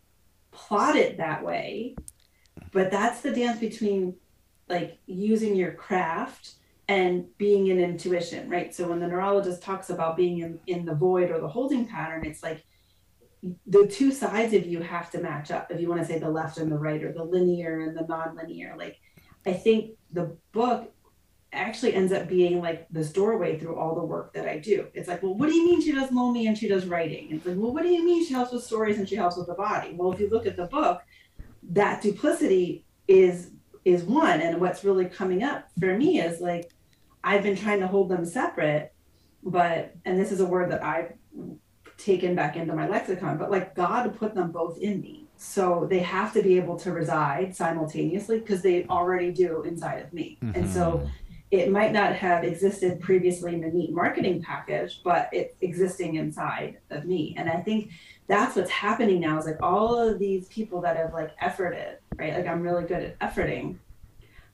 plot 0.51 0.95
it 0.95 1.17
that 1.17 1.43
way, 1.43 1.95
but 2.71 2.91
that's 2.91 3.21
the 3.21 3.31
dance 3.31 3.59
between 3.59 4.15
like 4.69 4.99
using 5.05 5.55
your 5.55 5.73
craft 5.73 6.53
and 6.91 7.25
being 7.37 7.67
in 7.67 7.79
intuition, 7.79 8.49
right? 8.49 8.75
So 8.75 8.89
when 8.89 8.99
the 8.99 9.07
neurologist 9.07 9.63
talks 9.63 9.89
about 9.89 10.17
being 10.17 10.39
in, 10.39 10.59
in 10.67 10.83
the 10.83 10.93
void 10.93 11.31
or 11.31 11.39
the 11.39 11.47
holding 11.47 11.87
pattern, 11.87 12.25
it's 12.25 12.43
like 12.43 12.65
the 13.65 13.87
two 13.87 14.11
sides 14.11 14.53
of 14.53 14.65
you 14.65 14.81
have 14.81 15.09
to 15.11 15.21
match 15.21 15.51
up. 15.51 15.71
If 15.71 15.79
you 15.79 15.87
want 15.87 16.01
to 16.01 16.05
say 16.05 16.19
the 16.19 16.29
left 16.29 16.57
and 16.57 16.69
the 16.69 16.77
right 16.77 17.01
or 17.01 17.13
the 17.13 17.23
linear 17.23 17.79
and 17.79 17.97
the 17.97 18.05
non-linear, 18.09 18.75
like 18.77 18.97
I 19.45 19.53
think 19.53 19.91
the 20.11 20.35
book 20.51 20.93
actually 21.53 21.93
ends 21.93 22.11
up 22.11 22.27
being 22.27 22.59
like 22.59 22.89
this 22.89 23.13
doorway 23.13 23.57
through 23.57 23.77
all 23.77 23.95
the 23.95 24.03
work 24.03 24.33
that 24.33 24.45
I 24.45 24.57
do. 24.57 24.87
It's 24.93 25.07
like, 25.07 25.23
well, 25.23 25.33
what 25.33 25.47
do 25.47 25.55
you 25.55 25.65
mean 25.65 25.81
she 25.81 25.93
does 25.93 26.11
Lomi 26.11 26.47
and 26.47 26.57
she 26.57 26.67
does 26.67 26.87
writing? 26.87 27.29
It's 27.31 27.45
like, 27.45 27.55
well, 27.57 27.73
what 27.73 27.83
do 27.83 27.89
you 27.89 28.03
mean 28.03 28.25
she 28.25 28.33
helps 28.33 28.51
with 28.51 28.65
stories 28.65 28.97
and 28.97 29.07
she 29.07 29.15
helps 29.15 29.37
with 29.37 29.47
the 29.47 29.53
body? 29.53 29.93
Well, 29.95 30.11
if 30.11 30.19
you 30.19 30.29
look 30.29 30.45
at 30.45 30.57
the 30.57 30.65
book, 30.65 31.01
that 31.69 32.01
duplicity 32.01 32.85
is 33.07 33.51
is 33.85 34.03
one. 34.03 34.41
And 34.41 34.59
what's 34.59 34.83
really 34.83 35.05
coming 35.05 35.41
up 35.41 35.69
for 35.79 35.97
me 35.97 36.19
is 36.19 36.41
like 36.41 36.69
I've 37.23 37.43
been 37.43 37.55
trying 37.55 37.79
to 37.81 37.87
hold 37.87 38.09
them 38.09 38.25
separate, 38.25 38.93
but 39.43 39.95
and 40.05 40.19
this 40.19 40.31
is 40.31 40.39
a 40.39 40.45
word 40.45 40.71
that 40.71 40.83
I've 40.83 41.13
taken 41.97 42.35
back 42.35 42.55
into 42.55 42.73
my 42.73 42.87
lexicon, 42.87 43.37
but 43.37 43.51
like 43.51 43.75
God 43.75 44.17
put 44.17 44.33
them 44.33 44.51
both 44.51 44.77
in 44.79 45.01
me. 45.01 45.27
So 45.37 45.87
they 45.89 45.99
have 45.99 46.33
to 46.33 46.43
be 46.43 46.57
able 46.57 46.77
to 46.79 46.91
reside 46.91 47.55
simultaneously 47.55 48.39
because 48.39 48.61
they 48.61 48.85
already 48.85 49.31
do 49.31 49.63
inside 49.63 50.03
of 50.03 50.13
me. 50.13 50.37
Mm-hmm. 50.41 50.59
And 50.59 50.69
so 50.69 51.07
it 51.51 51.69
might 51.69 51.91
not 51.91 52.15
have 52.15 52.43
existed 52.43 53.01
previously 53.01 53.53
in 53.53 53.61
the 53.61 53.67
neat 53.67 53.91
marketing 53.91 54.41
package, 54.41 55.01
but 55.03 55.29
it's 55.33 55.57
existing 55.61 56.15
inside 56.15 56.77
of 56.91 57.05
me. 57.05 57.35
And 57.37 57.49
I 57.49 57.57
think 57.57 57.91
that's 58.27 58.55
what's 58.55 58.71
happening 58.71 59.19
now 59.19 59.37
is 59.37 59.45
like 59.45 59.61
all 59.61 59.99
of 59.99 60.17
these 60.17 60.47
people 60.47 60.79
that 60.81 60.95
have 60.95 61.13
like 61.13 61.37
efforted, 61.39 61.97
right? 62.15 62.33
Like 62.33 62.47
I'm 62.47 62.61
really 62.61 62.85
good 62.85 63.03
at 63.03 63.19
efforting. 63.19 63.77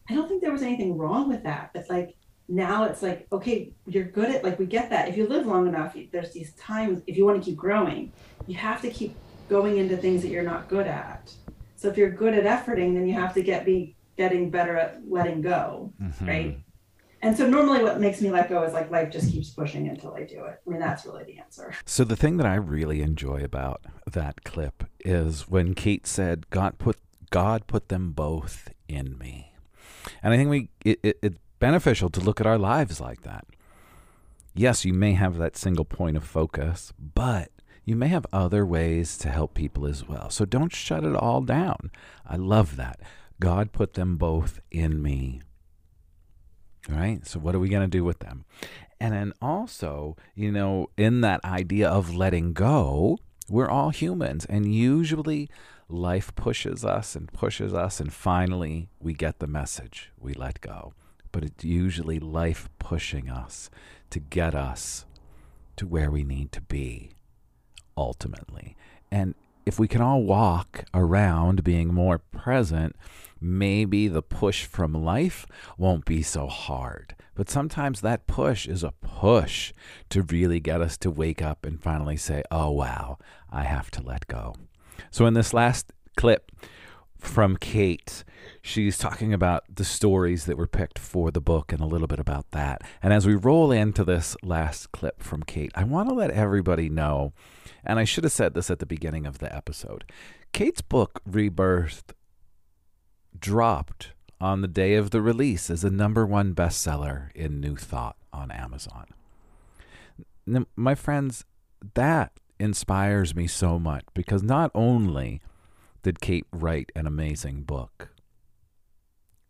I 0.09 0.15
don't 0.15 0.27
think 0.27 0.41
there 0.41 0.51
was 0.51 0.63
anything 0.63 0.97
wrong 0.97 1.29
with 1.29 1.43
that. 1.43 1.71
But 1.73 1.89
like 1.89 2.15
now 2.49 2.85
it's 2.85 3.01
like, 3.01 3.27
okay, 3.31 3.73
you're 3.85 4.05
good 4.05 4.29
at 4.29 4.43
like 4.43 4.57
we 4.57 4.65
get 4.65 4.89
that. 4.89 5.09
If 5.09 5.17
you 5.17 5.27
live 5.27 5.45
long 5.45 5.67
enough, 5.67 5.95
there's 6.11 6.31
these 6.31 6.53
times 6.53 7.01
if 7.07 7.17
you 7.17 7.25
want 7.25 7.43
to 7.43 7.45
keep 7.45 7.57
growing, 7.57 8.11
you 8.45 8.55
have 8.55 8.81
to 8.81 8.89
keep 8.89 9.15
going 9.49 9.77
into 9.77 9.97
things 9.97 10.21
that 10.21 10.29
you're 10.29 10.43
not 10.43 10.69
good 10.69 10.87
at. 10.87 11.31
So 11.75 11.89
if 11.89 11.97
you're 11.97 12.09
good 12.09 12.33
at 12.33 12.43
efforting, 12.43 12.93
then 12.93 13.07
you 13.07 13.13
have 13.13 13.33
to 13.33 13.41
get 13.41 13.65
be 13.65 13.95
getting 14.17 14.49
better 14.49 14.77
at 14.77 15.01
letting 15.07 15.41
go, 15.41 15.93
mm-hmm. 16.01 16.27
right? 16.27 16.59
And 17.21 17.35
so 17.35 17.47
normally 17.47 17.83
what 17.83 17.99
makes 17.99 18.21
me 18.21 18.29
let 18.29 18.49
go 18.49 18.63
is 18.63 18.73
like 18.73 18.91
life 18.91 19.11
just 19.11 19.31
keeps 19.31 19.49
pushing 19.49 19.87
until 19.87 20.13
I 20.13 20.23
do 20.23 20.45
it. 20.45 20.61
I 20.65 20.69
mean, 20.69 20.79
that's 20.79 21.05
really 21.05 21.23
the 21.23 21.39
answer. 21.39 21.73
So 21.85 22.03
the 22.03 22.15
thing 22.15 22.37
that 22.37 22.45
I 22.45 22.55
really 22.55 23.01
enjoy 23.01 23.43
about 23.43 23.81
that 24.05 24.43
clip 24.43 24.83
is 24.99 25.47
when 25.47 25.73
Kate 25.73 26.07
said, 26.07 26.49
God 26.49 26.77
put 26.77 26.97
God 27.29 27.67
put 27.67 27.89
them 27.89 28.13
both 28.13 28.69
in 28.87 29.17
me. 29.17 29.53
And 30.23 30.33
I 30.33 30.37
think 30.37 30.49
we 30.49 30.69
it, 30.85 30.99
it, 31.03 31.19
it's 31.21 31.37
beneficial 31.59 32.09
to 32.09 32.19
look 32.19 32.39
at 32.39 32.47
our 32.47 32.57
lives 32.57 32.99
like 32.99 33.21
that. 33.21 33.45
Yes, 34.53 34.85
you 34.85 34.93
may 34.93 35.13
have 35.13 35.37
that 35.37 35.57
single 35.57 35.85
point 35.85 36.17
of 36.17 36.23
focus, 36.23 36.93
but 36.97 37.51
you 37.85 37.95
may 37.95 38.07
have 38.07 38.25
other 38.33 38.65
ways 38.65 39.17
to 39.19 39.29
help 39.29 39.53
people 39.53 39.85
as 39.85 40.07
well. 40.07 40.29
So 40.29 40.45
don't 40.45 40.73
shut 40.73 41.03
it 41.03 41.15
all 41.15 41.41
down. 41.41 41.91
I 42.25 42.35
love 42.35 42.75
that. 42.75 42.99
God 43.39 43.71
put 43.71 43.93
them 43.93 44.17
both 44.17 44.59
in 44.71 45.01
me 45.01 45.41
right? 46.89 47.25
So, 47.25 47.39
what 47.39 47.55
are 47.55 47.59
we 47.59 47.69
going 47.69 47.89
to 47.89 47.97
do 47.97 48.03
with 48.03 48.19
them? 48.19 48.45
And 48.99 49.13
then 49.13 49.33
also, 49.41 50.15
you 50.35 50.51
know, 50.51 50.89
in 50.97 51.21
that 51.21 51.43
idea 51.43 51.89
of 51.89 52.13
letting 52.13 52.53
go, 52.53 53.17
we're 53.49 53.69
all 53.69 53.91
humans, 53.91 54.45
and 54.45 54.73
usually 54.73 55.49
life 55.87 56.35
pushes 56.35 56.83
us 56.83 57.15
and 57.15 57.31
pushes 57.31 57.73
us, 57.73 57.99
and 57.99 58.11
finally 58.11 58.89
we 58.99 59.13
get 59.13 59.39
the 59.39 59.47
message 59.47 60.11
we 60.19 60.33
let 60.33 60.61
go. 60.61 60.93
But 61.31 61.43
it's 61.43 61.63
usually 61.63 62.19
life 62.19 62.69
pushing 62.79 63.29
us 63.29 63.69
to 64.09 64.19
get 64.19 64.55
us 64.55 65.05
to 65.75 65.85
where 65.85 66.09
we 66.09 66.23
need 66.23 66.51
to 66.53 66.61
be 66.61 67.11
ultimately. 67.95 68.75
And 69.11 69.35
if 69.65 69.77
we 69.77 69.87
can 69.87 70.01
all 70.01 70.23
walk 70.23 70.85
around 70.93 71.63
being 71.63 71.93
more 71.93 72.19
present, 72.19 72.95
maybe 73.41 74.07
the 74.07 74.21
push 74.21 74.65
from 74.65 74.93
life 74.93 75.45
won't 75.77 76.05
be 76.05 76.21
so 76.21 76.47
hard. 76.47 77.15
But 77.35 77.49
sometimes 77.49 78.01
that 78.01 78.27
push 78.27 78.67
is 78.67 78.83
a 78.83 78.93
push 79.01 79.73
to 80.09 80.21
really 80.23 80.59
get 80.59 80.81
us 80.81 80.97
to 80.99 81.11
wake 81.11 81.41
up 81.41 81.65
and 81.65 81.81
finally 81.81 82.17
say, 82.17 82.43
oh, 82.49 82.71
wow, 82.71 83.17
I 83.51 83.63
have 83.63 83.91
to 83.91 84.01
let 84.01 84.27
go. 84.27 84.55
So, 85.11 85.25
in 85.25 85.33
this 85.33 85.53
last 85.53 85.91
clip 86.15 86.51
from 87.17 87.57
Kate, 87.57 88.23
she's 88.61 88.97
talking 88.97 89.33
about 89.33 89.63
the 89.73 89.85
stories 89.85 90.45
that 90.45 90.57
were 90.57 90.67
picked 90.67 90.99
for 90.99 91.31
the 91.31 91.41
book 91.41 91.71
and 91.71 91.81
a 91.81 91.85
little 91.85 92.07
bit 92.07 92.19
about 92.19 92.51
that. 92.51 92.81
And 93.01 93.13
as 93.13 93.25
we 93.25 93.35
roll 93.35 93.71
into 93.71 94.03
this 94.03 94.35
last 94.43 94.91
clip 94.91 95.21
from 95.21 95.43
Kate, 95.43 95.71
I 95.75 95.83
want 95.83 96.09
to 96.09 96.15
let 96.15 96.31
everybody 96.31 96.89
know 96.89 97.33
and 97.87 97.99
I 97.99 98.03
should 98.03 98.25
have 98.25 98.33
said 98.33 98.53
this 98.53 98.69
at 98.69 98.79
the 98.79 98.85
beginning 98.85 99.25
of 99.25 99.39
the 99.39 99.53
episode. 99.55 100.03
Kate's 100.51 100.81
book, 100.81 101.21
Rebirth, 101.25 102.13
dropped 103.39 104.11
on 104.41 104.61
the 104.61 104.67
day 104.67 104.95
of 104.95 105.11
the 105.11 105.21
release 105.21 105.69
as 105.69 105.85
a 105.85 105.89
number 105.89 106.25
one 106.25 106.53
bestseller 106.53 107.31
in 107.33 107.61
New 107.61 107.77
Thought 107.77 108.17
on 108.33 108.51
Amazon. 108.51 109.05
Now, 110.45 110.65
my 110.75 110.95
friends, 110.95 111.45
that 111.93 112.33
inspires 112.59 113.33
me 113.33 113.47
so 113.47 113.79
much 113.79 114.03
because 114.13 114.43
not 114.43 114.69
only 114.75 115.41
did 116.07 116.21
Kate 116.21 116.45
write 116.53 116.89
an 116.95 117.05
amazing 117.05 117.63
book, 117.63 118.11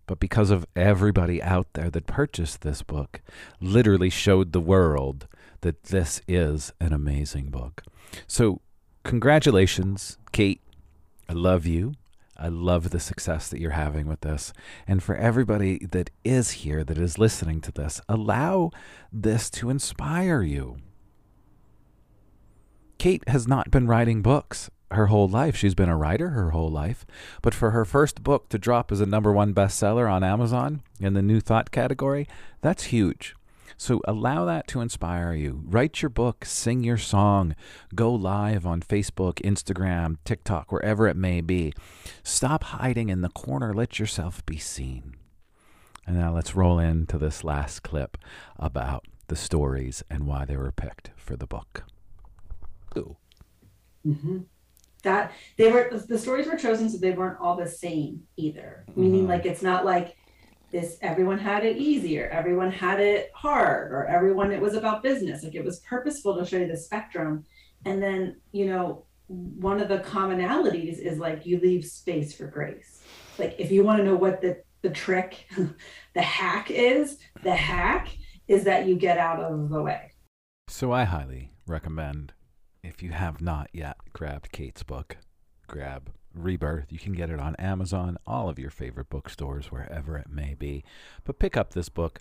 but 0.07 0.19
because 0.19 0.49
of 0.49 0.65
everybody 0.75 1.39
out 1.39 1.67
there 1.73 1.91
that 1.91 2.07
purchased 2.07 2.61
this 2.61 2.81
book, 2.81 3.21
literally 3.61 4.09
showed 4.09 4.53
the 4.53 4.59
world 4.59 5.27
that 5.61 5.83
this 5.83 6.19
is 6.27 6.73
an 6.79 6.93
amazing 6.93 7.51
book. 7.51 7.83
So, 8.25 8.61
congratulations, 9.03 10.17
Kate. 10.31 10.61
I 11.29 11.33
love 11.33 11.67
you. 11.67 11.93
I 12.35 12.47
love 12.47 12.89
the 12.89 12.99
success 12.99 13.49
that 13.49 13.59
you're 13.59 13.71
having 13.85 14.07
with 14.07 14.21
this. 14.21 14.51
And 14.87 15.03
for 15.03 15.15
everybody 15.15 15.85
that 15.91 16.09
is 16.23 16.49
here, 16.63 16.83
that 16.83 16.97
is 16.97 17.19
listening 17.19 17.61
to 17.61 17.71
this, 17.71 18.01
allow 18.09 18.71
this 19.13 19.51
to 19.51 19.69
inspire 19.69 20.41
you. 20.41 20.77
Kate 22.97 23.29
has 23.29 23.47
not 23.47 23.69
been 23.69 23.85
writing 23.85 24.23
books 24.23 24.71
her 24.91 25.07
whole 25.07 25.27
life. 25.27 25.55
She's 25.55 25.75
been 25.75 25.89
a 25.89 25.97
writer 25.97 26.29
her 26.29 26.51
whole 26.51 26.69
life. 26.69 27.05
But 27.41 27.53
for 27.53 27.71
her 27.71 27.85
first 27.85 28.23
book 28.23 28.49
to 28.49 28.57
drop 28.57 28.91
as 28.91 29.01
a 29.01 29.05
number 29.05 29.33
one 29.33 29.53
bestseller 29.53 30.11
on 30.11 30.23
Amazon 30.23 30.81
in 30.99 31.13
the 31.13 31.21
New 31.21 31.39
Thought 31.39 31.71
category, 31.71 32.27
that's 32.61 32.85
huge. 32.85 33.35
So 33.79 34.01
allow 34.07 34.45
that 34.45 34.67
to 34.69 34.81
inspire 34.81 35.33
you. 35.33 35.61
Write 35.65 36.01
your 36.01 36.09
book, 36.09 36.45
sing 36.45 36.83
your 36.83 36.97
song, 36.97 37.55
go 37.93 38.11
live 38.11 38.65
on 38.65 38.81
Facebook, 38.81 39.35
Instagram, 39.41 40.17
TikTok, 40.25 40.71
wherever 40.71 41.07
it 41.07 41.15
may 41.15 41.41
be. 41.41 41.73
Stop 42.23 42.63
hiding 42.63 43.09
in 43.09 43.21
the 43.21 43.29
corner. 43.29 43.73
Let 43.73 43.99
yourself 43.99 44.43
be 44.47 44.57
seen. 44.57 45.15
And 46.07 46.17
now 46.17 46.33
let's 46.33 46.55
roll 46.55 46.79
into 46.79 47.19
this 47.19 47.43
last 47.43 47.83
clip 47.83 48.17
about 48.57 49.05
the 49.27 49.35
stories 49.35 50.03
and 50.09 50.25
why 50.25 50.45
they 50.45 50.57
were 50.57 50.71
picked 50.71 51.11
for 51.15 51.35
the 51.35 51.47
book. 51.47 51.83
Ooh. 52.97 53.17
Mm-hmm. 54.07 54.37
That 55.07 55.31
they 55.57 55.71
were 55.71 55.89
the 56.07 56.19
stories 56.19 56.47
were 56.47 56.57
chosen 56.57 56.89
so 56.89 56.97
they 56.97 57.11
weren't 57.11 57.39
all 57.39 57.55
the 57.55 57.67
same 57.67 58.23
either. 58.35 58.85
Mm-hmm. 58.89 59.01
Meaning, 59.01 59.27
like 59.27 59.45
it's 59.45 59.63
not 59.63 59.85
like 59.85 60.17
this 60.71 60.97
everyone 61.01 61.37
had 61.37 61.65
it 61.65 61.77
easier 61.77 62.27
everyone 62.29 62.71
had 62.71 62.99
it 62.99 63.31
hard 63.33 63.91
or 63.91 64.05
everyone 64.05 64.51
it 64.51 64.59
was 64.59 64.73
about 64.73 65.01
business 65.01 65.43
like 65.43 65.55
it 65.55 65.63
was 65.63 65.79
purposeful 65.79 66.37
to 66.37 66.45
show 66.45 66.57
you 66.57 66.67
the 66.67 66.75
spectrum 66.75 67.45
and 67.85 68.03
then 68.03 68.35
you 68.51 68.65
know 68.65 69.05
one 69.27 69.79
of 69.79 69.87
the 69.87 69.99
commonalities 69.99 70.99
is 70.99 71.19
like 71.19 71.45
you 71.45 71.59
leave 71.59 71.85
space 71.85 72.35
for 72.35 72.47
grace 72.47 73.01
like 73.37 73.55
if 73.57 73.71
you 73.71 73.83
want 73.83 73.97
to 73.97 74.03
know 74.03 74.15
what 74.15 74.41
the 74.41 74.61
the 74.81 74.89
trick 74.89 75.47
the 76.13 76.21
hack 76.21 76.69
is 76.69 77.17
the 77.43 77.55
hack 77.55 78.09
is 78.47 78.63
that 78.63 78.87
you 78.87 78.95
get 78.95 79.17
out 79.17 79.39
of 79.39 79.69
the 79.69 79.81
way 79.81 80.11
so 80.67 80.91
i 80.91 81.03
highly 81.03 81.51
recommend 81.65 82.33
if 82.87 83.03
you 83.03 83.11
have 83.11 83.41
not 83.41 83.69
yet 83.73 83.97
grabbed 84.13 84.51
kate's 84.51 84.83
book 84.83 85.17
grab 85.67 86.09
Rebirth. 86.33 86.91
You 86.91 86.99
can 86.99 87.13
get 87.13 87.29
it 87.29 87.39
on 87.39 87.55
Amazon, 87.55 88.17
all 88.25 88.49
of 88.49 88.59
your 88.59 88.69
favorite 88.69 89.09
bookstores, 89.09 89.71
wherever 89.71 90.17
it 90.17 90.29
may 90.29 90.53
be. 90.53 90.83
But 91.23 91.39
pick 91.39 91.57
up 91.57 91.73
this 91.73 91.89
book. 91.89 92.19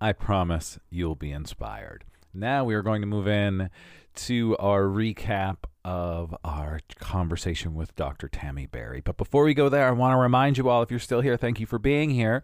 I 0.00 0.12
promise 0.12 0.78
you'll 0.90 1.14
be 1.14 1.32
inspired. 1.32 2.04
Now 2.32 2.64
we 2.64 2.74
are 2.74 2.82
going 2.82 3.00
to 3.00 3.06
move 3.06 3.28
in 3.28 3.70
to 4.16 4.56
our 4.58 4.82
recap 4.82 5.64
of 5.84 6.34
our 6.44 6.80
conversation 6.98 7.74
with 7.74 7.94
Dr. 7.96 8.28
Tami 8.28 8.70
Berry. 8.70 9.00
But 9.00 9.16
before 9.16 9.44
we 9.44 9.54
go 9.54 9.68
there, 9.68 9.86
I 9.86 9.90
want 9.90 10.12
to 10.12 10.18
remind 10.18 10.56
you 10.56 10.68
all 10.68 10.82
if 10.82 10.90
you're 10.90 11.00
still 11.00 11.20
here, 11.20 11.36
thank 11.36 11.60
you 11.60 11.66
for 11.66 11.78
being 11.78 12.10
here. 12.10 12.42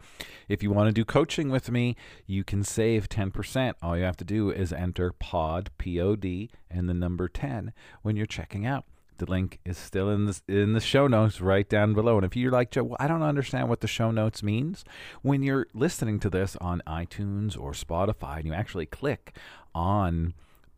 If 0.49 0.63
you 0.63 0.71
want 0.71 0.89
to 0.89 0.93
do 0.93 1.05
coaching 1.05 1.51
with 1.51 1.71
me, 1.71 1.97
you 2.27 2.45
can 2.45 2.63
save 2.63 3.09
10%. 3.09 3.75
All 3.83 3.97
you 3.97 4.05
have 4.05 4.17
to 4.19 4.25
do 4.25 4.51
is 4.51 4.73
enter 4.73 5.13
POD, 5.13 5.71
P 5.79 6.01
O 6.01 6.17
D, 6.17 6.51
and 6.71 6.89
the 6.89 6.95
number 6.95 7.29
10 7.29 7.73
when 8.03 8.17
you're 8.17 8.27
checking 8.27 8.67
out. 8.67 8.85
The 9.17 9.31
link 9.31 9.59
is 9.67 9.77
still 9.77 10.09
in 10.09 10.25
the 10.25 10.41
in 10.49 10.73
the 10.73 10.81
show 10.81 11.07
notes 11.07 11.43
right 11.43 11.69
down 11.69 11.93
below. 11.93 12.17
And 12.17 12.25
if 12.25 12.35
you're 12.37 12.51
like 12.51 12.71
Joe, 12.71 12.85
well, 12.85 12.97
I 12.99 13.07
don't 13.07 13.23
understand 13.23 13.69
what 13.69 13.83
the 13.83 13.87
show 13.87 14.11
notes 14.11 14.43
means. 14.43 14.83
When 15.21 15.43
you're 15.43 15.67
listening 15.75 16.21
to 16.21 16.31
this 16.31 16.57
on 16.57 16.83
iTunes 16.87 17.55
or 17.59 17.73
Spotify, 17.73 18.39
and 18.39 18.47
you 18.47 18.55
actually 18.55 18.87
click 18.87 19.37
on 19.75 20.33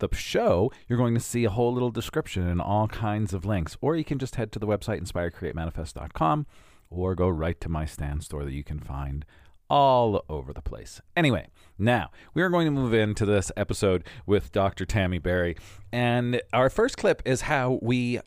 the 0.09 0.15
show, 0.15 0.71
you're 0.87 0.97
going 0.97 1.13
to 1.13 1.19
see 1.19 1.45
a 1.45 1.49
whole 1.49 1.73
little 1.73 1.91
description 1.91 2.47
and 2.47 2.61
all 2.61 2.87
kinds 2.87 3.33
of 3.33 3.45
links. 3.45 3.77
Or 3.81 3.95
you 3.95 4.03
can 4.03 4.19
just 4.19 4.35
head 4.35 4.51
to 4.53 4.59
the 4.59 4.67
website 4.67 5.01
inspirecreatemanifest.com 5.01 6.45
or 6.89 7.15
go 7.15 7.27
right 7.27 7.59
to 7.61 7.69
my 7.69 7.85
Stan 7.85 8.21
Store 8.21 8.43
that 8.43 8.53
you 8.53 8.63
can 8.63 8.79
find 8.79 9.25
all 9.69 10.23
over 10.29 10.53
the 10.53 10.61
place. 10.61 11.01
Anyway, 11.15 11.47
now 11.77 12.11
we 12.33 12.41
are 12.41 12.49
going 12.49 12.65
to 12.65 12.71
move 12.71 12.93
into 12.93 13.25
this 13.25 13.51
episode 13.57 14.03
with 14.25 14.51
Dr. 14.51 14.85
Tami 14.85 15.21
Berry. 15.21 15.55
And 15.91 16.41
our 16.51 16.69
first 16.69 16.97
clip 16.97 17.21
is 17.25 17.41
how 17.41 17.79
we 17.81 18.19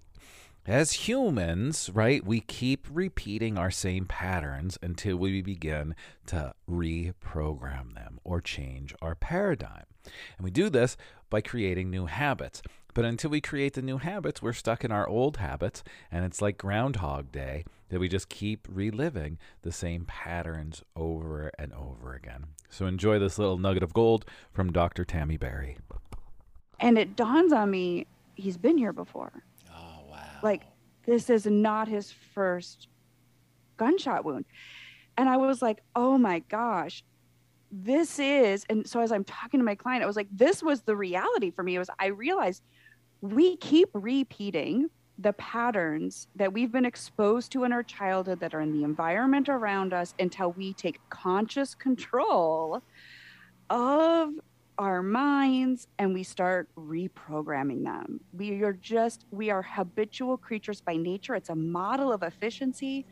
as 0.67 0.93
humans, 0.93 1.91
right, 1.95 2.25
we 2.27 2.41
keep 2.41 2.87
repeating 2.91 3.57
our 3.57 3.71
same 3.71 4.05
patterns 4.05 4.79
until 4.83 5.17
we 5.17 5.41
begin 5.41 5.95
to 6.27 6.55
reprogram 6.69 7.95
them 7.95 8.19
or 8.25 8.41
change 8.41 8.95
our 9.01 9.15
paradigm. 9.15 9.85
And 10.37 10.45
we 10.45 10.51
do 10.51 10.69
this 10.69 10.97
by 11.31 11.41
creating 11.41 11.91
new 11.91 12.07
habits. 12.07 12.63
But 12.95 13.05
until 13.05 13.31
we 13.31 13.41
create 13.41 13.75
the 13.75 13.83
new 13.83 13.99
habits, 13.99 14.43
we're 14.43 14.55
stuck 14.55 14.85
in 14.85 14.91
our 14.91 15.07
old 15.07 15.37
habits, 15.37 15.85
and 16.11 16.25
it's 16.25 16.41
like 16.41 16.57
Groundhog 16.57 17.31
Day 17.31 17.65
that 17.91 18.01
we 18.01 18.09
just 18.09 18.29
keep 18.29 18.67
reliving 18.69 19.39
the 19.63 19.71
same 19.71 20.05
patterns 20.07 20.83
over 20.97 21.53
and 21.59 21.73
over 21.75 22.15
again. 22.15 22.47
So 22.71 22.87
enjoy 22.87 23.19
this 23.19 23.39
little 23.39 23.59
nugget 23.59 23.83
of 23.83 23.93
gold 23.93 24.25
from 24.51 24.73
Dr. 24.73 25.05
Tami 25.05 25.39
Berry. 25.39 25.77
And 26.81 26.99
it 26.99 27.15
dawns 27.15 27.53
on 27.53 27.71
me, 27.71 28.07
he's 28.35 28.57
been 28.57 28.79
here 28.79 28.93
before 28.93 29.45
like 30.43 30.63
this 31.07 31.31
is 31.31 31.47
not 31.47 31.89
his 31.89 32.13
first 32.35 32.89
gunshot 33.77 34.25
wound. 34.25 34.45
And 35.19 35.29
i 35.29 35.37
was 35.37 35.63
like 35.63 35.83
oh 35.95 36.19
my 36.19 36.41
gosh 36.41 37.03
this 37.73 38.19
is 38.19 38.65
and 38.71 38.87
so 38.87 39.01
as 39.01 39.11
i'm 39.11 39.25
talking 39.25 39.59
to 39.59 39.65
my 39.65 39.75
client 39.75 40.03
i 40.03 40.07
was 40.07 40.17
like 40.17 40.29
this 40.31 40.63
was 40.63 40.83
the 40.83 40.97
reality 40.97 41.51
for 41.51 41.63
me. 41.63 41.75
It 41.75 41.79
was 41.79 41.91
i 41.99 42.07
realized 42.07 42.63
we 43.21 43.57
keep 43.57 43.89
repeating 43.93 44.89
the 45.19 45.33
patterns 45.35 46.29
that 46.37 46.53
we've 46.53 46.71
been 46.71 46.85
exposed 46.85 47.51
to 47.53 47.65
in 47.65 47.73
our 47.73 47.83
childhood 47.83 48.39
that 48.41 48.55
are 48.55 48.61
in 48.61 48.73
the 48.73 48.85
environment 48.85 49.49
around 49.49 49.95
us 49.95 50.15
until 50.19 50.53
we 50.53 50.75
take 50.75 51.01
conscious 51.09 51.75
control 51.75 52.83
of 53.71 54.31
our 54.79 55.03
minds 55.03 55.89
and 55.99 56.13
we 56.13 56.23
start 56.23 56.69
reprogramming 56.77 57.85
them. 57.85 58.21
We 58.33 58.63
are 58.63 58.73
just, 58.73 59.25
we 59.31 59.51
are 59.51 59.63
habitual 59.63 60.37
creatures 60.37 60.81
by 60.81 60.97
nature. 60.97 61.35
It's 61.35 61.49
a 61.49 61.55
model 61.55 62.13
of 62.13 62.23
efficiency. 62.23 63.07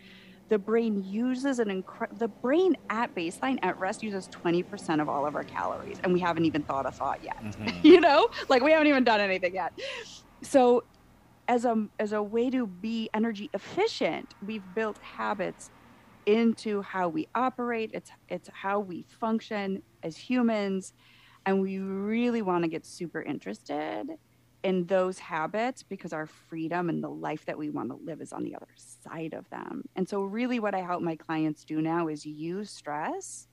The 0.50 0.59
brain 0.59 1.03
uses 1.03 1.59
an 1.59 1.70
incredible, 1.70 2.18
the 2.18 2.29
brain 2.29 2.77
at 2.90 3.14
baseline 3.14 3.59
at 3.62 3.79
rest 3.79 4.03
uses 4.03 4.29
20% 4.29 5.00
of 5.00 5.09
all 5.09 5.27
of 5.27 5.35
our 5.35 5.44
calories, 5.44 5.98
and 6.05 6.12
we 6.12 6.20
haven't 6.20 6.44
even 6.44 6.62
thought 6.62 6.85
a 6.85 6.90
thought 6.90 7.24
yet. 7.24 7.42
Mm-hmm. 7.42 7.79
you 7.87 8.00
know, 8.00 8.29
like 8.48 8.62
we 8.62 8.70
haven't 8.72 8.88
even 8.88 9.05
done 9.05 9.20
anything 9.20 9.55
yet. 9.55 9.72
So, 10.42 10.85
as 11.48 11.64
a, 11.64 11.87
as 11.98 12.12
a 12.12 12.22
way 12.22 12.50
to 12.50 12.66
be 12.66 13.09
energy 13.14 13.50
efficient, 13.53 14.35
we've 14.46 14.62
built 14.74 14.98
habits 14.98 15.70
into 16.27 16.81
how 16.83 17.09
we 17.09 17.27
operate. 17.35 17.90
It's, 17.92 18.11
it's 18.29 18.48
how 18.53 18.81
we 18.81 19.07
function 19.20 19.83
as 20.03 20.16
humans 20.16 20.94
and 21.47 21.61
we 21.61 21.79
really 21.79 22.43
want 22.43 22.65
to 22.65 22.69
get 22.69 22.87
super 22.87 23.23
interested 23.23 24.09
in 24.63 24.87
those 24.87 25.19
habits 25.19 25.83
because 25.83 26.13
our 26.13 26.27
freedom 26.27 26.89
and 26.89 27.05
the 27.05 27.09
life 27.09 27.45
that 27.45 27.59
we 27.59 27.69
want 27.69 27.91
to 27.91 27.97
live 27.97 28.23
is 28.23 28.33
on 28.33 28.43
the 28.43 28.57
other 28.57 28.67
side 28.77 29.35
of 29.35 29.49
them. 29.51 29.85
And 29.95 30.09
so, 30.09 30.23
really, 30.23 30.59
what 30.59 30.75
I 30.75 30.81
help 30.81 31.03
my 31.03 31.17
clients 31.17 31.65
do 31.65 31.83
now 31.83 32.09
is 32.09 32.25
use 32.25 32.71
stress 32.71 33.47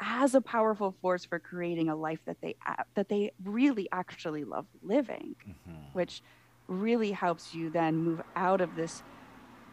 as 0.00 0.34
a 0.34 0.40
powerful 0.40 0.94
force 1.00 1.24
for 1.24 1.38
creating 1.38 1.88
a 1.88 1.94
life 1.94 2.20
that 2.24 2.40
they 2.40 2.56
that 2.94 3.08
they 3.08 3.30
really 3.44 3.88
actually 3.92 4.44
love 4.44 4.66
living, 4.82 5.36
mm-hmm. 5.48 5.82
which 5.92 6.22
really 6.66 7.12
helps 7.12 7.54
you 7.54 7.70
then 7.70 7.96
move 7.96 8.20
out 8.34 8.60
of 8.60 8.74
this 8.74 9.04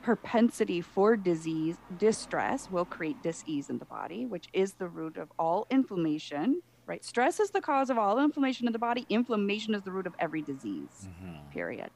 propensity 0.04 0.80
for 0.80 1.15
disease. 1.15 1.78
Distress 1.98 2.70
will 2.70 2.86
create 2.86 3.22
disease 3.24 3.70
in 3.72 3.80
the 3.80 3.86
body, 3.86 4.28
which 4.28 4.48
is 4.54 4.74
the 4.74 4.88
root 4.88 5.17
of 5.17 5.32
all 5.39 5.65
inflammation 5.72 6.62
right? 6.88 7.04
Stress 7.04 7.39
is 7.39 7.52
the 7.52 7.62
cause 7.62 7.89
of 7.89 7.97
all 7.97 8.17
inflammation 8.19 8.65
in 8.65 8.73
the 8.73 8.80
body. 8.80 9.06
Inflammation 9.10 9.76
is 9.76 9.84
the 9.84 9.91
root 9.91 10.08
of 10.08 10.15
every 10.19 10.41
disease, 10.41 11.06
mm-hmm. 11.06 11.50
period. 11.52 11.89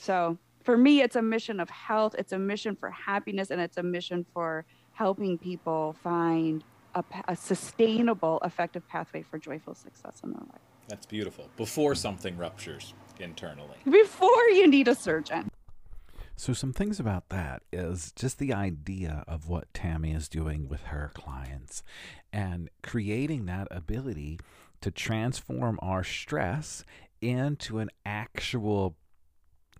So 0.00 0.38
for 0.64 0.76
me, 0.76 1.02
it's 1.02 1.16
a 1.16 1.22
mission 1.22 1.60
of 1.60 1.70
health, 1.70 2.14
it's 2.18 2.32
a 2.32 2.38
mission 2.38 2.74
for 2.74 2.90
happiness, 2.90 3.50
and 3.50 3.60
it's 3.60 3.76
a 3.76 3.82
mission 3.82 4.26
for 4.34 4.64
helping 4.92 5.38
people 5.38 5.94
find 6.02 6.64
a, 6.94 7.04
a 7.28 7.36
sustainable, 7.36 8.40
effective 8.42 8.86
pathway 8.88 9.22
for 9.22 9.38
joyful 9.38 9.74
success 9.74 10.20
in 10.24 10.30
their 10.30 10.40
life. 10.40 10.60
That's 10.88 11.06
beautiful. 11.06 11.48
Before 11.56 11.94
something 11.94 12.36
ruptures 12.36 12.94
internally. 13.20 13.76
Before 13.84 14.48
you 14.50 14.66
need 14.66 14.88
a 14.88 14.94
surgeon. 14.94 15.50
So, 16.38 16.52
some 16.52 16.74
things 16.74 17.00
about 17.00 17.30
that 17.30 17.62
is 17.72 18.12
just 18.12 18.38
the 18.38 18.52
idea 18.52 19.24
of 19.26 19.48
what 19.48 19.72
Tami 19.72 20.14
is 20.14 20.28
doing 20.28 20.68
with 20.68 20.82
her 20.84 21.10
clients 21.14 21.82
and 22.30 22.68
creating 22.82 23.46
that 23.46 23.68
ability 23.70 24.38
to 24.82 24.90
transform 24.90 25.78
our 25.80 26.04
stress 26.04 26.84
into 27.22 27.78
an 27.78 27.88
actual 28.04 28.96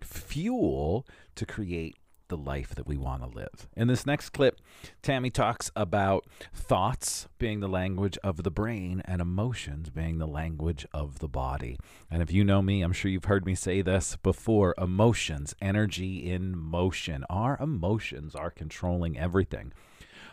fuel 0.03 1.07
to 1.35 1.45
create 1.45 1.97
the 2.29 2.37
life 2.37 2.75
that 2.75 2.87
we 2.87 2.97
want 2.97 3.23
to 3.23 3.29
live. 3.29 3.69
In 3.77 3.89
this 3.89 4.07
next 4.07 4.31
clip, 4.31 4.61
Tami 5.03 5.33
talks 5.33 5.71
about 5.77 6.27
thoughts 6.55 7.29
being 7.39 7.61
the 7.61 7.69
language 7.69 8.19
of 8.23 8.43
the 8.43 8.51
brain 8.51 9.03
and 9.05 9.21
emotions 9.21 9.91
being 9.91 10.19
the 10.19 10.27
language 10.27 10.87
of 10.93 11.19
the 11.19 11.29
body. 11.29 11.79
And 12.11 12.23
if 12.23 12.33
you 12.33 12.45
know 12.45 12.63
me, 12.63 12.83
I'm 12.83 12.93
sure 12.93 13.11
you've 13.11 13.25
heard 13.25 13.47
me 13.47 13.55
say 13.55 13.83
this 13.83 14.17
before 14.17 14.75
emotions, 14.79 15.55
energy 15.61 16.31
in 16.31 16.57
motion. 16.57 17.25
Our 17.31 17.57
emotions 17.61 18.35
are 18.35 18.51
controlling 18.51 19.19
everything. 19.19 19.73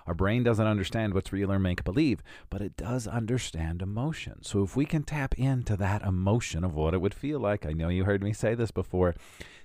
Our 0.05 0.13
brain 0.13 0.43
doesn't 0.43 0.65
understand 0.65 1.13
what's 1.13 1.31
real 1.31 1.51
or 1.51 1.59
make 1.59 1.83
believe, 1.83 2.21
but 2.49 2.61
it 2.61 2.75
does 2.75 3.07
understand 3.07 3.81
emotion. 3.81 4.43
So 4.43 4.63
if 4.63 4.75
we 4.75 4.85
can 4.85 5.03
tap 5.03 5.37
into 5.37 5.75
that 5.77 6.01
emotion 6.01 6.63
of 6.63 6.75
what 6.75 6.93
it 6.93 7.01
would 7.01 7.13
feel 7.13 7.39
like, 7.39 7.65
I 7.65 7.71
know 7.71 7.89
you 7.89 8.03
heard 8.03 8.23
me 8.23 8.33
say 8.33 8.55
this 8.55 8.71
before, 8.71 9.15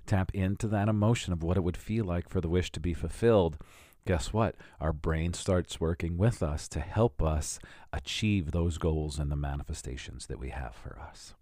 tap 0.07 0.31
into 0.35 0.69
that 0.69 0.89
emotion 0.89 1.33
of 1.33 1.43
what 1.43 1.57
it 1.57 1.63
would 1.63 1.77
feel 1.77 2.05
like 2.05 2.29
for 2.29 2.41
the 2.41 2.49
wish 2.49 2.71
to 2.73 2.81
be 2.81 2.95
fulfilled. 2.95 3.59
Guess 4.07 4.33
what? 4.33 4.55
Our 4.81 4.93
brain 4.93 5.35
starts 5.35 5.81
working 5.81 6.17
with 6.17 6.43
us 6.43 6.67
to 6.69 6.81
help 6.81 7.23
us 7.23 7.59
achieve 7.93 8.53
those 8.53 8.79
goals 8.79 9.19
and 9.19 9.31
the 9.31 9.37
manifestations 9.37 10.27
that 10.29 10.39
we 10.39 10.51
have 10.51 10.75
for 10.75 10.99
us. 10.99 11.35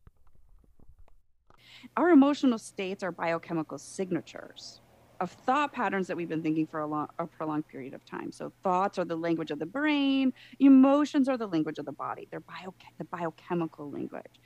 Our 1.97 2.11
emotional 2.11 2.59
states 2.59 3.03
are 3.05 3.13
biochemical 3.13 3.79
signatures 3.79 4.81
of 5.21 5.31
thought 5.31 5.73
patterns 5.73 6.07
that 6.07 6.17
we've 6.17 6.29
been 6.29 6.43
thinking 6.43 6.67
for 6.67 6.81
a 6.81 6.87
long 6.87 7.09
a 7.19 7.27
prolonged 7.27 7.67
period 7.69 7.95
of 7.95 8.05
time. 8.05 8.33
So 8.33 8.53
thoughts 8.63 8.99
are 8.99 9.05
the 9.05 9.17
language 9.17 9.51
of 9.51 9.59
the 9.59 9.67
brain, 9.67 10.33
emotions 10.59 11.29
are 11.29 11.37
the 11.37 11.47
language 11.47 11.79
of 11.79 11.87
the 11.87 11.93
body. 11.93 12.29
They're 12.31 12.41
bio 12.41 12.75
the 12.99 13.05
biochemical 13.05 13.91
language. 13.91 14.41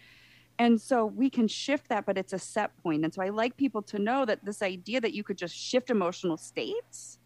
And 0.59 0.78
so 0.78 1.06
we 1.06 1.30
can 1.30 1.48
shift 1.48 1.88
that, 1.88 2.04
but 2.04 2.18
it's 2.18 2.35
a 2.35 2.38
set 2.38 2.76
point. 2.83 3.02
And 3.04 3.14
so 3.14 3.22
I 3.22 3.30
like 3.30 3.56
people 3.56 3.80
to 3.83 3.98
know 3.98 4.26
that 4.26 4.44
this 4.44 4.61
idea 4.61 5.00
that 5.00 5.14
you 5.14 5.24
could 5.24 5.38
just 5.38 5.56
shift 5.56 5.88
emotional 5.88 6.37
states 6.37 7.18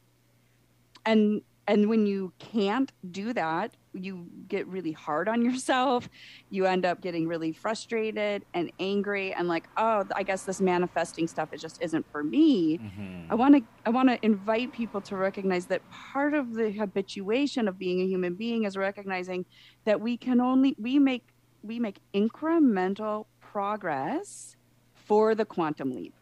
and 1.07 1.43
and 1.67 1.89
when 1.89 2.07
you 2.07 2.33
can't 2.39 2.93
do 3.11 3.33
that 3.33 3.77
you 3.95 4.27
get 4.49 4.67
really 4.67 4.93
hard 4.93 5.29
on 5.29 5.45
yourself 5.45 6.09
you 6.51 6.67
end 6.67 6.85
up 6.85 7.01
getting 7.01 7.27
really 7.27 7.53
frustrated 7.53 8.45
and 8.55 8.71
angry 8.81 9.33
and 9.35 9.49
like 9.49 9.69
oh 9.77 10.05
i 10.15 10.23
guess 10.23 10.43
this 10.43 10.61
manifesting 10.61 11.27
stuff 11.27 11.53
it 11.53 11.61
just 11.61 11.81
isn't 11.81 12.05
for 12.11 12.23
me 12.23 12.79
mm-hmm. 12.79 13.31
i 13.31 13.35
want 13.35 13.55
to 13.55 13.63
i 13.87 13.91
want 13.91 14.09
to 14.09 14.19
invite 14.25 14.73
people 14.73 15.01
to 15.01 15.17
recognize 15.17 15.67
that 15.67 15.81
part 15.91 16.35
of 16.35 16.55
the 16.55 16.71
habituation 16.73 17.69
of 17.69 17.79
being 17.79 18.01
a 18.01 18.07
human 18.07 18.35
being 18.35 18.65
is 18.65 18.77
recognizing 18.77 19.45
that 19.85 20.01
we 20.01 20.17
can 20.17 20.41
only 20.41 20.75
we 20.79 20.99
make 20.99 21.25
we 21.63 21.79
make 21.79 21.99
incremental 22.15 23.27
progress 23.41 24.57
for 24.95 25.35
the 25.35 25.45
quantum 25.45 25.95
leap 25.95 26.15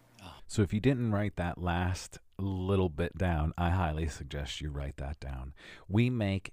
so 0.46 0.62
if 0.62 0.72
you 0.72 0.80
didn't 0.80 1.12
write 1.12 1.37
that 1.37 1.58
last 1.58 2.18
little 2.42 2.88
bit 2.88 3.16
down, 3.16 3.52
I 3.56 3.70
highly 3.70 4.08
suggest 4.08 4.61
you 4.61 4.70
write 4.70 4.96
that 4.98 5.20
down. 5.20 5.54
We 5.88 6.11
make 6.11 6.50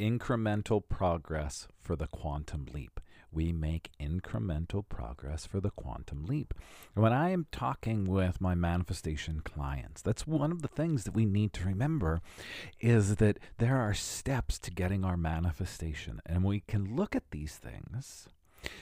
incremental 0.00 0.82
progress 0.88 1.68
for 1.80 1.96
the 1.96 2.06
quantum 2.06 2.66
leap. 2.72 3.00
We 3.32 3.50
make 3.50 3.90
incremental 3.98 4.86
progress 4.86 5.46
for 5.46 5.58
the 5.58 5.70
quantum 5.70 6.26
leap. 6.26 6.52
When 6.94 7.14
I 7.14 7.30
am 7.30 7.46
talking 7.50 8.04
with 8.04 8.42
my 8.42 8.54
manifestation 8.54 9.40
clients, 9.42 10.02
that's 10.02 10.26
one 10.26 10.52
of 10.52 10.60
the 10.60 10.68
things 10.68 11.04
that 11.04 11.14
we 11.14 11.24
need 11.24 11.54
to 11.54 11.64
remember 11.64 12.20
is 12.78 13.16
that 13.16 13.38
there 13.56 13.78
are 13.78 13.94
steps 13.94 14.58
to 14.60 14.70
getting 14.70 15.02
our 15.02 15.16
manifestation. 15.16 16.20
And 16.26 16.44
we 16.44 16.60
can 16.60 16.94
look 16.94 17.16
at 17.16 17.30
these 17.30 17.56
things 17.56 18.28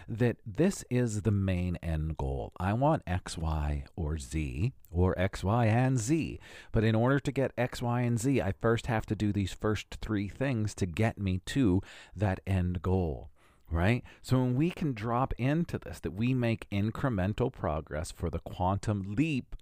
that 0.09 0.37
this 0.47 0.85
is 0.91 1.23
the 1.23 1.31
main 1.31 1.77
end 1.83 2.17
goal. 2.17 2.53
I 2.59 2.73
want 2.73 3.03
X, 3.07 3.39
Y, 3.39 3.85
or 3.97 4.19
Z, 4.19 4.73
or 4.91 5.19
X, 5.19 5.45
Y, 5.45 5.67
and 5.67 5.99
Z. 5.99 6.39
But 6.73 6.85
in 6.85 6.95
order 6.95 7.21
to 7.21 7.33
get 7.33 7.53
X, 7.57 7.83
Y, 7.83 8.01
and 8.03 8.19
Z, 8.19 8.41
I 8.41 8.53
first 8.61 8.87
have 8.87 9.07
to 9.07 9.15
do 9.15 9.33
these 9.33 9.53
first 9.53 9.99
three 10.01 10.29
things 10.29 10.75
to 10.77 10.87
get 10.87 11.19
me 11.19 11.41
to 11.47 11.83
that 12.15 12.41
end 12.47 12.83
goal. 12.83 13.31
Right? 13.71 14.03
So 14.21 14.39
when 14.39 14.57
we 14.57 14.71
can 14.71 14.95
drop 14.95 15.33
into 15.39 15.79
this, 15.79 16.01
that 16.01 16.11
we 16.11 16.35
make 16.35 16.69
incremental 16.71 17.53
progress 17.53 18.11
for 18.11 18.29
the 18.29 18.41
quantum 18.41 19.15
leap 19.17 19.55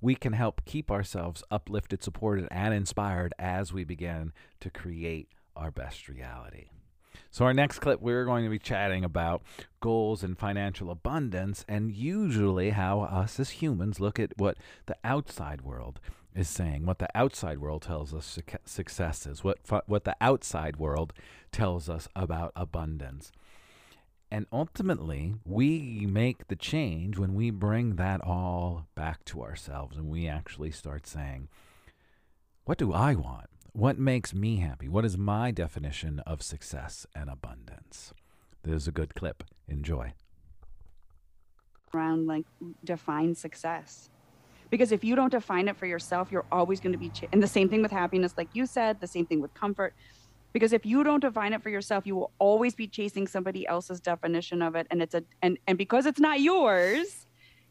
we 0.00 0.14
can 0.14 0.34
help 0.34 0.64
keep 0.64 0.90
ourselves 0.90 1.42
uplifted, 1.50 2.02
supported, 2.02 2.48
and 2.50 2.74
inspired 2.74 3.34
as 3.38 3.72
we 3.72 3.84
begin 3.84 4.32
to 4.60 4.70
create 4.70 5.30
our 5.54 5.70
best 5.70 6.08
reality. 6.08 6.66
So, 7.30 7.44
our 7.44 7.54
next 7.54 7.80
clip, 7.80 8.00
we're 8.00 8.24
going 8.24 8.44
to 8.44 8.50
be 8.50 8.58
chatting 8.58 9.04
about 9.04 9.42
goals 9.80 10.22
and 10.22 10.38
financial 10.38 10.90
abundance, 10.90 11.64
and 11.68 11.92
usually 11.92 12.70
how 12.70 13.00
us 13.00 13.38
as 13.38 13.50
humans 13.50 14.00
look 14.00 14.18
at 14.18 14.36
what 14.36 14.58
the 14.86 14.96
outside 15.04 15.62
world 15.62 16.00
is 16.34 16.48
saying, 16.48 16.84
what 16.84 16.98
the 16.98 17.08
outside 17.14 17.58
world 17.58 17.82
tells 17.82 18.12
us 18.12 18.38
success 18.64 19.26
is, 19.26 19.42
what, 19.42 19.58
what 19.86 20.04
the 20.04 20.16
outside 20.20 20.76
world 20.76 21.12
tells 21.50 21.88
us 21.88 22.08
about 22.14 22.52
abundance. 22.54 23.32
And 24.30 24.46
ultimately, 24.52 25.36
we 25.44 26.06
make 26.06 26.48
the 26.48 26.56
change 26.56 27.16
when 27.16 27.34
we 27.34 27.50
bring 27.50 27.96
that 27.96 28.20
all 28.22 28.86
back 28.94 29.24
to 29.26 29.42
ourselves 29.42 29.96
and 29.96 30.08
we 30.08 30.26
actually 30.26 30.72
start 30.72 31.06
saying, 31.06 31.48
What 32.64 32.78
do 32.78 32.92
I 32.92 33.14
want? 33.14 33.48
What 33.76 33.98
makes 33.98 34.32
me 34.32 34.56
happy? 34.56 34.88
What 34.88 35.04
is 35.04 35.18
my 35.18 35.50
definition 35.50 36.20
of 36.20 36.40
success 36.40 37.06
and 37.14 37.28
abundance? 37.28 38.14
This 38.62 38.74
is 38.74 38.88
a 38.88 38.90
good 38.90 39.14
clip. 39.14 39.44
Enjoy. 39.68 40.14
Around 41.92 42.26
like 42.26 42.46
define 42.84 43.34
success. 43.34 44.08
Because 44.70 44.92
if 44.92 45.04
you 45.04 45.14
don't 45.14 45.30
define 45.30 45.68
it 45.68 45.76
for 45.76 45.84
yourself, 45.84 46.32
you're 46.32 46.46
always 46.50 46.80
going 46.80 46.94
to 46.94 46.98
be, 46.98 47.10
ch- 47.10 47.28
and 47.30 47.42
the 47.42 47.46
same 47.46 47.68
thing 47.68 47.82
with 47.82 47.90
happiness, 47.90 48.32
like 48.38 48.48
you 48.54 48.64
said, 48.64 48.98
the 48.98 49.06
same 49.06 49.26
thing 49.26 49.42
with 49.42 49.52
comfort. 49.52 49.92
Because 50.54 50.72
if 50.72 50.86
you 50.86 51.04
don't 51.04 51.20
define 51.20 51.52
it 51.52 51.62
for 51.62 51.68
yourself, 51.68 52.06
you 52.06 52.16
will 52.16 52.30
always 52.38 52.74
be 52.74 52.86
chasing 52.86 53.26
somebody 53.26 53.66
else's 53.66 54.00
definition 54.00 54.62
of 54.62 54.74
it. 54.74 54.86
And 54.90 55.02
it's 55.02 55.14
a, 55.14 55.22
and, 55.42 55.58
and 55.66 55.76
because 55.76 56.06
it's 56.06 56.18
not 56.18 56.40
yours, 56.40 57.25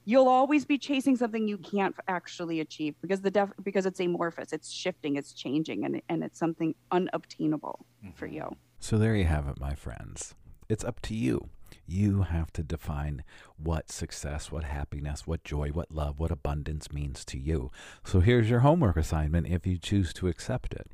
you'll 0.06 0.28
always 0.28 0.64
be 0.66 0.78
chasing 0.78 1.16
something 1.16 1.48
you 1.48 1.58
can't 1.58 1.96
actually 2.08 2.60
achieve 2.60 2.96
because 3.02 3.22
the 3.22 3.32
def- 3.32 3.54
because 3.64 3.86
it's 3.86 4.00
amorphous 4.00 4.54
it's 4.54 4.72
shifting 4.72 5.16
it's 5.16 5.34
changing 5.34 5.84
and, 5.84 6.02
and 6.08 6.24
it's 6.24 6.40
something 6.40 6.74
unobtainable 6.92 7.86
mm-hmm. 8.04 8.14
for 8.16 8.28
you. 8.28 8.56
So 8.80 8.98
there 8.98 9.16
you 9.16 9.26
have 9.26 9.48
it 9.48 9.60
my 9.60 9.74
friends. 9.74 10.36
It's 10.70 10.84
up 10.84 11.02
to 11.02 11.16
you 11.16 11.50
you 11.88 12.24
have 12.24 12.52
to 12.54 12.64
define 12.64 13.24
what 13.58 13.92
success, 13.92 14.52
what 14.52 14.64
happiness, 14.64 15.28
what 15.28 15.44
joy, 15.44 15.70
what 15.70 15.92
love, 15.92 16.20
what 16.20 16.32
abundance 16.32 16.92
means 16.92 17.24
to 17.26 17.38
you. 17.40 17.72
So 18.04 18.20
here's 18.20 18.50
your 18.50 18.62
homework 18.62 18.98
assignment 18.98 19.48
if 19.48 19.66
you 19.66 19.78
choose 19.78 20.14
to 20.14 20.28
accept 20.28 20.74
it. 20.74 20.88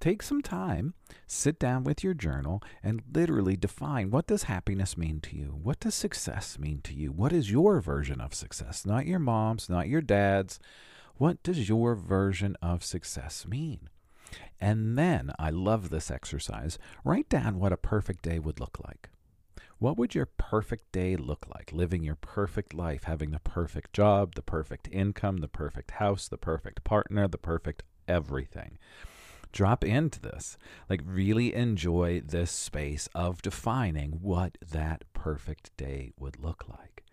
Take 0.00 0.22
some 0.22 0.42
time, 0.42 0.94
sit 1.26 1.58
down 1.58 1.84
with 1.84 2.04
your 2.04 2.14
journal, 2.14 2.62
and 2.82 3.02
literally 3.12 3.56
define 3.56 4.10
what 4.10 4.26
does 4.26 4.44
happiness 4.44 4.96
mean 4.98 5.20
to 5.20 5.36
you? 5.36 5.58
What 5.62 5.80
does 5.80 5.94
success 5.94 6.58
mean 6.58 6.80
to 6.82 6.94
you? 6.94 7.10
What 7.10 7.32
is 7.32 7.50
your 7.50 7.80
version 7.80 8.20
of 8.20 8.34
success? 8.34 8.84
Not 8.84 9.06
your 9.06 9.18
mom's, 9.18 9.68
not 9.68 9.88
your 9.88 10.02
dad's. 10.02 10.58
What 11.16 11.42
does 11.42 11.68
your 11.68 11.94
version 11.94 12.56
of 12.60 12.84
success 12.84 13.46
mean? 13.46 13.88
And 14.60 14.98
then, 14.98 15.32
I 15.38 15.50
love 15.50 15.90
this 15.90 16.10
exercise, 16.10 16.78
write 17.04 17.28
down 17.28 17.58
what 17.58 17.72
a 17.72 17.76
perfect 17.76 18.22
day 18.22 18.38
would 18.38 18.60
look 18.60 18.78
like. 18.84 19.10
What 19.84 19.98
would 19.98 20.14
your 20.14 20.30
perfect 20.38 20.92
day 20.92 21.14
look 21.14 21.44
like? 21.54 21.70
Living 21.70 22.02
your 22.02 22.14
perfect 22.14 22.72
life, 22.72 23.04
having 23.04 23.32
the 23.32 23.38
perfect 23.38 23.92
job, 23.92 24.34
the 24.34 24.40
perfect 24.40 24.88
income, 24.90 25.36
the 25.36 25.46
perfect 25.46 25.90
house, 25.90 26.26
the 26.26 26.38
perfect 26.38 26.84
partner, 26.84 27.28
the 27.28 27.36
perfect 27.36 27.82
everything 28.08 28.78
drop 29.52 29.84
into 29.84 30.22
this. 30.22 30.56
Like, 30.88 31.02
really 31.04 31.54
enjoy 31.54 32.22
this 32.22 32.50
space 32.50 33.10
of 33.14 33.42
defining 33.42 34.20
what 34.22 34.56
that 34.72 35.04
perfect 35.12 35.76
day 35.76 36.12
would 36.18 36.40
look 36.40 36.64
like. 36.66 37.04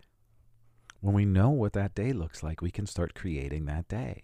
When 1.00 1.12
we 1.14 1.26
know 1.26 1.50
what 1.50 1.74
that 1.74 1.94
day 1.94 2.14
looks 2.14 2.42
like, 2.42 2.62
we 2.62 2.70
can 2.70 2.86
start 2.86 3.14
creating 3.14 3.66
that 3.66 3.86
day. 3.86 4.22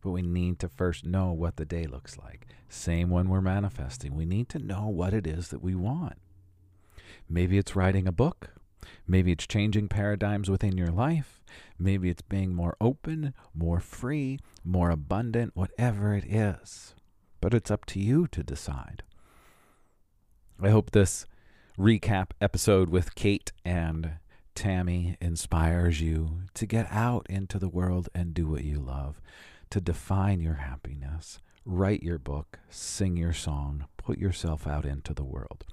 But 0.00 0.12
we 0.12 0.22
need 0.22 0.58
to 0.60 0.68
first 0.70 1.04
know 1.04 1.32
what 1.32 1.56
the 1.56 1.66
day 1.66 1.84
looks 1.84 2.16
like. 2.16 2.46
Same 2.70 3.10
when 3.10 3.28
we're 3.28 3.42
manifesting. 3.42 4.14
We 4.14 4.24
need 4.24 4.48
to 4.48 4.58
know 4.58 4.88
what 4.88 5.12
it 5.12 5.26
is 5.26 5.48
that 5.48 5.62
we 5.62 5.74
want. 5.74 6.16
Maybe 7.28 7.58
it's 7.58 7.76
writing 7.76 8.06
a 8.06 8.12
book. 8.12 8.50
Maybe 9.06 9.32
it's 9.32 9.46
changing 9.46 9.88
paradigms 9.88 10.50
within 10.50 10.76
your 10.76 10.88
life. 10.88 11.40
Maybe 11.78 12.08
it's 12.08 12.22
being 12.22 12.54
more 12.54 12.76
open, 12.80 13.34
more 13.54 13.80
free, 13.80 14.38
more 14.64 14.90
abundant, 14.90 15.52
whatever 15.54 16.14
it 16.14 16.24
is 16.24 16.94
but 17.44 17.52
it's 17.52 17.70
up 17.70 17.84
to 17.84 18.00
you 18.00 18.26
to 18.26 18.42
decide. 18.42 19.02
I 20.58 20.70
hope 20.70 20.92
this 20.92 21.26
recap 21.78 22.30
episode 22.40 22.88
with 22.88 23.14
Kate 23.14 23.52
and 23.66 24.12
Tami 24.56 25.18
inspires 25.20 26.00
you 26.00 26.44
to 26.54 26.64
get 26.64 26.90
out 26.90 27.26
into 27.28 27.58
the 27.58 27.68
world 27.68 28.08
and 28.14 28.32
do 28.32 28.46
what 28.46 28.64
you 28.64 28.80
love, 28.80 29.20
to 29.68 29.78
define 29.78 30.40
your 30.40 30.54
happiness, 30.54 31.38
write 31.66 32.02
your 32.02 32.18
book, 32.18 32.60
sing 32.70 33.14
your 33.14 33.34
song, 33.34 33.84
put 33.98 34.16
yourself 34.16 34.66
out 34.66 34.86
into 34.86 35.12
the 35.12 35.22
world. 35.22 35.66